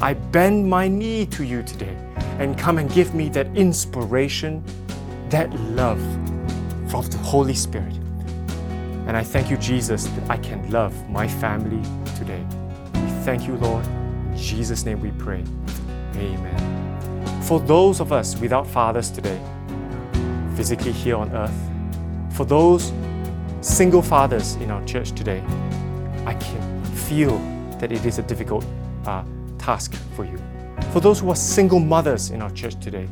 I 0.00 0.14
bend 0.14 0.68
my 0.68 0.88
knee 0.88 1.26
to 1.26 1.44
you 1.44 1.62
today 1.62 1.96
and 2.38 2.56
come 2.56 2.78
and 2.78 2.90
give 2.92 3.14
me 3.14 3.28
that 3.30 3.46
inspiration, 3.56 4.62
that 5.28 5.52
love 5.70 6.00
from 6.88 7.04
the 7.06 7.18
Holy 7.18 7.54
Spirit. 7.54 7.94
And 9.06 9.16
I 9.16 9.24
thank 9.24 9.50
you, 9.50 9.56
Jesus, 9.56 10.04
that 10.04 10.30
I 10.30 10.36
can 10.36 10.70
love 10.70 10.94
my 11.10 11.26
family 11.26 11.82
today. 12.16 12.44
We 12.94 13.10
thank 13.24 13.46
you, 13.46 13.56
Lord. 13.56 13.84
In 13.86 14.36
Jesus' 14.36 14.84
name 14.84 15.00
we 15.00 15.10
pray. 15.12 15.42
Amen. 16.14 17.42
For 17.42 17.58
those 17.58 18.00
of 18.00 18.12
us 18.12 18.36
without 18.36 18.66
fathers 18.66 19.10
today, 19.10 19.40
physically 20.54 20.92
here 20.92 21.16
on 21.16 21.30
earth, 21.32 22.36
for 22.36 22.44
those 22.44 22.92
single 23.60 24.02
fathers 24.02 24.54
in 24.56 24.70
our 24.70 24.84
church 24.84 25.12
today, 25.12 25.42
I 26.26 26.34
can 26.34 26.84
feel 26.84 27.38
that 27.78 27.92
it 27.92 28.04
is 28.04 28.18
a 28.18 28.22
difficult 28.22 28.64
uh, 29.06 29.24
task 29.58 29.94
for 30.14 30.24
you. 30.24 30.38
For 30.92 31.00
those 31.00 31.20
who 31.20 31.30
are 31.30 31.36
single 31.36 31.80
mothers 31.80 32.30
in 32.30 32.40
our 32.42 32.50
church 32.50 32.78
today, 32.80 33.08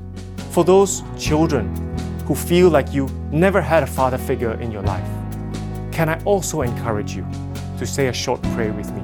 for 0.50 0.64
those 0.64 1.02
children 1.18 1.74
who 2.26 2.34
feel 2.34 2.70
like 2.70 2.92
you 2.92 3.08
never 3.30 3.60
had 3.60 3.82
a 3.82 3.86
father 3.86 4.18
figure 4.18 4.54
in 4.60 4.70
your 4.70 4.82
life, 4.82 5.08
can 5.92 6.08
I 6.08 6.22
also 6.24 6.62
encourage 6.62 7.14
you 7.14 7.26
to 7.78 7.86
say 7.86 8.08
a 8.08 8.12
short 8.12 8.42
prayer 8.54 8.72
with 8.72 8.90
me? 8.92 9.02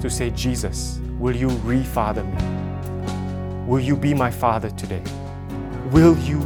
To 0.00 0.08
say, 0.08 0.30
Jesus, 0.30 1.00
will 1.18 1.34
you 1.34 1.48
re-father 1.48 2.24
me? 2.24 3.66
Will 3.66 3.80
you 3.80 3.96
be 3.96 4.14
my 4.14 4.30
father 4.30 4.70
today? 4.70 5.02
Will 5.90 6.16
you 6.18 6.40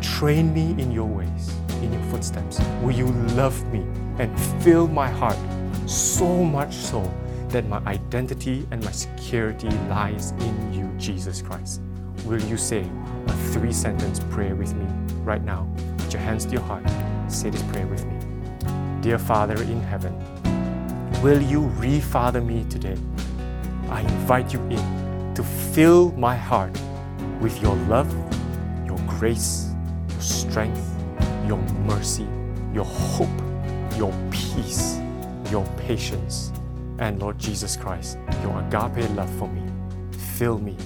train 0.00 0.52
me 0.52 0.70
in 0.82 0.90
your 0.90 1.06
ways, 1.06 1.55
in 1.86 1.92
your 1.92 2.02
footsteps? 2.10 2.60
Will 2.82 2.92
you 2.92 3.06
love 3.34 3.56
me 3.72 3.80
and 4.18 4.28
fill 4.62 4.88
my 4.88 5.08
heart 5.08 5.38
so 5.86 6.44
much 6.44 6.74
so 6.74 7.00
that 7.48 7.68
my 7.68 7.78
identity 7.86 8.66
and 8.70 8.84
my 8.84 8.90
security 8.90 9.70
lies 9.88 10.32
in 10.40 10.72
you, 10.72 10.90
Jesus 10.98 11.40
Christ? 11.40 11.80
Will 12.24 12.42
you 12.42 12.56
say 12.56 12.84
a 13.28 13.32
three 13.52 13.72
sentence 13.72 14.20
prayer 14.30 14.56
with 14.56 14.74
me 14.74 14.86
right 15.22 15.42
now? 15.42 15.68
Put 15.98 16.12
your 16.12 16.22
hands 16.22 16.44
to 16.46 16.52
your 16.52 16.62
heart. 16.62 16.84
Say 17.28 17.50
this 17.50 17.62
prayer 17.64 17.86
with 17.86 18.04
me. 18.04 18.16
Dear 19.00 19.18
Father 19.18 19.62
in 19.62 19.80
heaven, 19.80 20.14
will 21.22 21.40
you 21.40 21.60
re-father 21.60 22.40
me 22.40 22.64
today? 22.68 22.96
I 23.90 24.00
invite 24.00 24.52
you 24.52 24.60
in 24.62 25.34
to 25.34 25.44
fill 25.44 26.10
my 26.12 26.34
heart 26.34 26.76
with 27.40 27.62
your 27.62 27.76
love, 27.86 28.10
your 28.84 28.98
grace, 29.06 29.68
your 30.08 30.20
strength, 30.20 30.95
your 31.46 31.58
mercy, 31.86 32.26
your 32.72 32.84
hope, 32.84 33.28
your 33.96 34.12
peace, 34.30 34.98
your 35.50 35.64
patience, 35.78 36.52
and 36.98 37.20
Lord 37.20 37.38
Jesus 37.38 37.76
Christ, 37.76 38.18
your 38.42 38.58
agape 38.60 39.08
love 39.16 39.30
for 39.38 39.48
me. 39.48 39.62
Fill 40.36 40.58
me. 40.58 40.76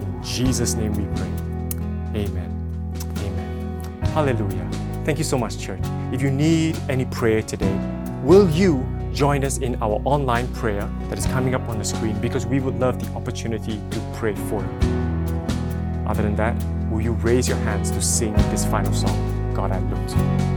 In 0.00 0.22
Jesus' 0.22 0.74
name 0.74 0.92
we 0.92 1.04
pray. 1.16 2.22
Amen. 2.22 2.94
Amen. 3.18 4.00
Hallelujah. 4.12 4.68
Thank 5.04 5.18
you 5.18 5.24
so 5.24 5.38
much, 5.38 5.58
church. 5.58 5.80
If 6.12 6.22
you 6.22 6.30
need 6.30 6.78
any 6.88 7.04
prayer 7.06 7.42
today, 7.42 7.76
will 8.22 8.48
you 8.50 8.86
join 9.12 9.44
us 9.44 9.58
in 9.58 9.80
our 9.82 10.00
online 10.04 10.48
prayer 10.54 10.90
that 11.08 11.18
is 11.18 11.26
coming 11.26 11.54
up 11.54 11.68
on 11.68 11.78
the 11.78 11.84
screen 11.84 12.18
because 12.20 12.46
we 12.46 12.60
would 12.60 12.78
love 12.80 12.98
the 12.98 13.14
opportunity 13.14 13.80
to 13.90 14.00
pray 14.14 14.34
for 14.34 14.62
you. 14.62 16.06
Other 16.06 16.22
than 16.22 16.34
that, 16.36 16.56
will 16.90 17.00
you 17.00 17.12
raise 17.12 17.46
your 17.46 17.58
hands 17.58 17.90
to 17.90 18.00
sing 18.00 18.32
this 18.50 18.64
final 18.64 18.92
song, 18.92 19.16
God 19.54 19.72
I 19.72 19.78
Look 19.78 20.06
to 20.08 20.16
You? 20.16 20.52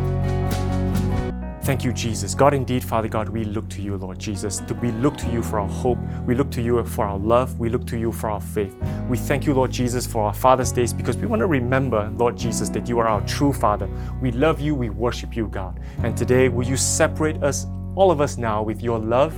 Thank 1.65 1.83
you, 1.83 1.91
Jesus. 1.93 2.35
God, 2.35 2.53
indeed, 2.53 2.83
Father 2.83 3.07
God, 3.07 3.27
we 3.27 3.43
look 3.43 3.67
to 3.69 3.81
you, 3.81 3.97
Lord 3.97 4.19
Jesus. 4.19 4.61
We 4.81 4.91
look 4.91 5.17
to 5.17 5.31
you 5.31 5.41
for 5.41 5.59
our 5.59 5.67
hope. 5.67 5.97
We 6.27 6.35
look 6.35 6.51
to 6.51 6.61
you 6.61 6.83
for 6.85 7.05
our 7.05 7.17
love. 7.17 7.59
We 7.59 7.69
look 7.69 7.87
to 7.87 7.97
you 7.97 8.11
for 8.11 8.29
our 8.29 8.39
faith. 8.39 8.75
We 9.09 9.17
thank 9.17 9.47
you, 9.47 9.53
Lord 9.55 9.71
Jesus, 9.71 10.05
for 10.05 10.23
our 10.25 10.33
Father's 10.33 10.71
Days 10.71 10.93
because 10.93 11.17
we 11.17 11.25
want 11.25 11.39
to 11.39 11.47
remember, 11.47 12.11
Lord 12.17 12.37
Jesus, 12.37 12.69
that 12.69 12.87
you 12.87 12.99
are 12.99 13.07
our 13.07 13.21
true 13.25 13.51
Father. 13.51 13.89
We 14.21 14.31
love 14.31 14.61
you. 14.61 14.75
We 14.75 14.91
worship 14.91 15.35
you, 15.35 15.47
God. 15.47 15.79
And 16.03 16.15
today, 16.15 16.49
will 16.49 16.67
you 16.67 16.77
separate 16.77 17.41
us, 17.41 17.65
all 17.95 18.11
of 18.11 18.21
us 18.21 18.37
now, 18.37 18.61
with 18.61 18.83
your 18.83 18.99
love, 18.99 19.33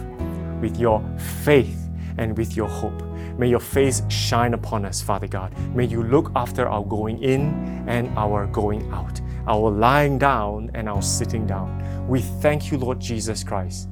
with 0.61 0.77
your 0.77 1.01
faith, 1.45 1.87
and 2.17 2.37
with 2.37 2.57
your 2.57 2.67
hope? 2.67 3.01
May 3.37 3.47
your 3.47 3.59
face 3.59 4.01
shine 4.09 4.53
upon 4.53 4.83
us, 4.83 4.99
Father 5.01 5.27
God. 5.27 5.57
May 5.75 5.85
you 5.85 6.03
look 6.03 6.31
after 6.35 6.67
our 6.67 6.83
going 6.83 7.23
in 7.23 7.85
and 7.87 8.09
our 8.17 8.47
going 8.47 8.91
out, 8.91 9.21
our 9.47 9.71
lying 9.71 10.17
down 10.17 10.69
and 10.73 10.87
our 10.87 11.01
sitting 11.01 11.47
down. 11.47 12.07
We 12.07 12.21
thank 12.21 12.71
you, 12.71 12.77
Lord 12.77 12.99
Jesus 12.99 13.43
Christ. 13.43 13.89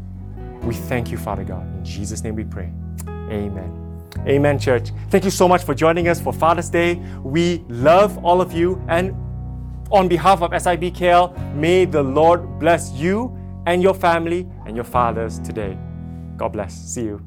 We 0.63 0.73
thank 0.73 1.11
you, 1.11 1.17
Father 1.17 1.43
God. 1.43 1.63
In 1.75 1.85
Jesus' 1.85 2.23
name 2.23 2.35
we 2.35 2.43
pray. 2.43 2.71
Amen. 3.07 3.81
Amen, 4.27 4.57
church. 4.59 4.89
Thank 5.09 5.23
you 5.23 5.31
so 5.31 5.47
much 5.47 5.63
for 5.63 5.73
joining 5.73 6.07
us 6.07 6.21
for 6.21 6.33
Father's 6.33 6.69
Day. 6.69 6.95
We 7.23 7.63
love 7.67 8.23
all 8.23 8.41
of 8.41 8.53
you. 8.53 8.81
And 8.87 9.11
on 9.91 10.07
behalf 10.07 10.41
of 10.41 10.51
SIBKL, 10.51 11.55
may 11.55 11.85
the 11.85 12.01
Lord 12.01 12.59
bless 12.59 12.91
you 12.91 13.37
and 13.65 13.81
your 13.81 13.93
family 13.93 14.47
and 14.65 14.75
your 14.75 14.85
fathers 14.85 15.39
today. 15.39 15.77
God 16.37 16.49
bless. 16.49 16.73
See 16.73 17.03
you. 17.03 17.24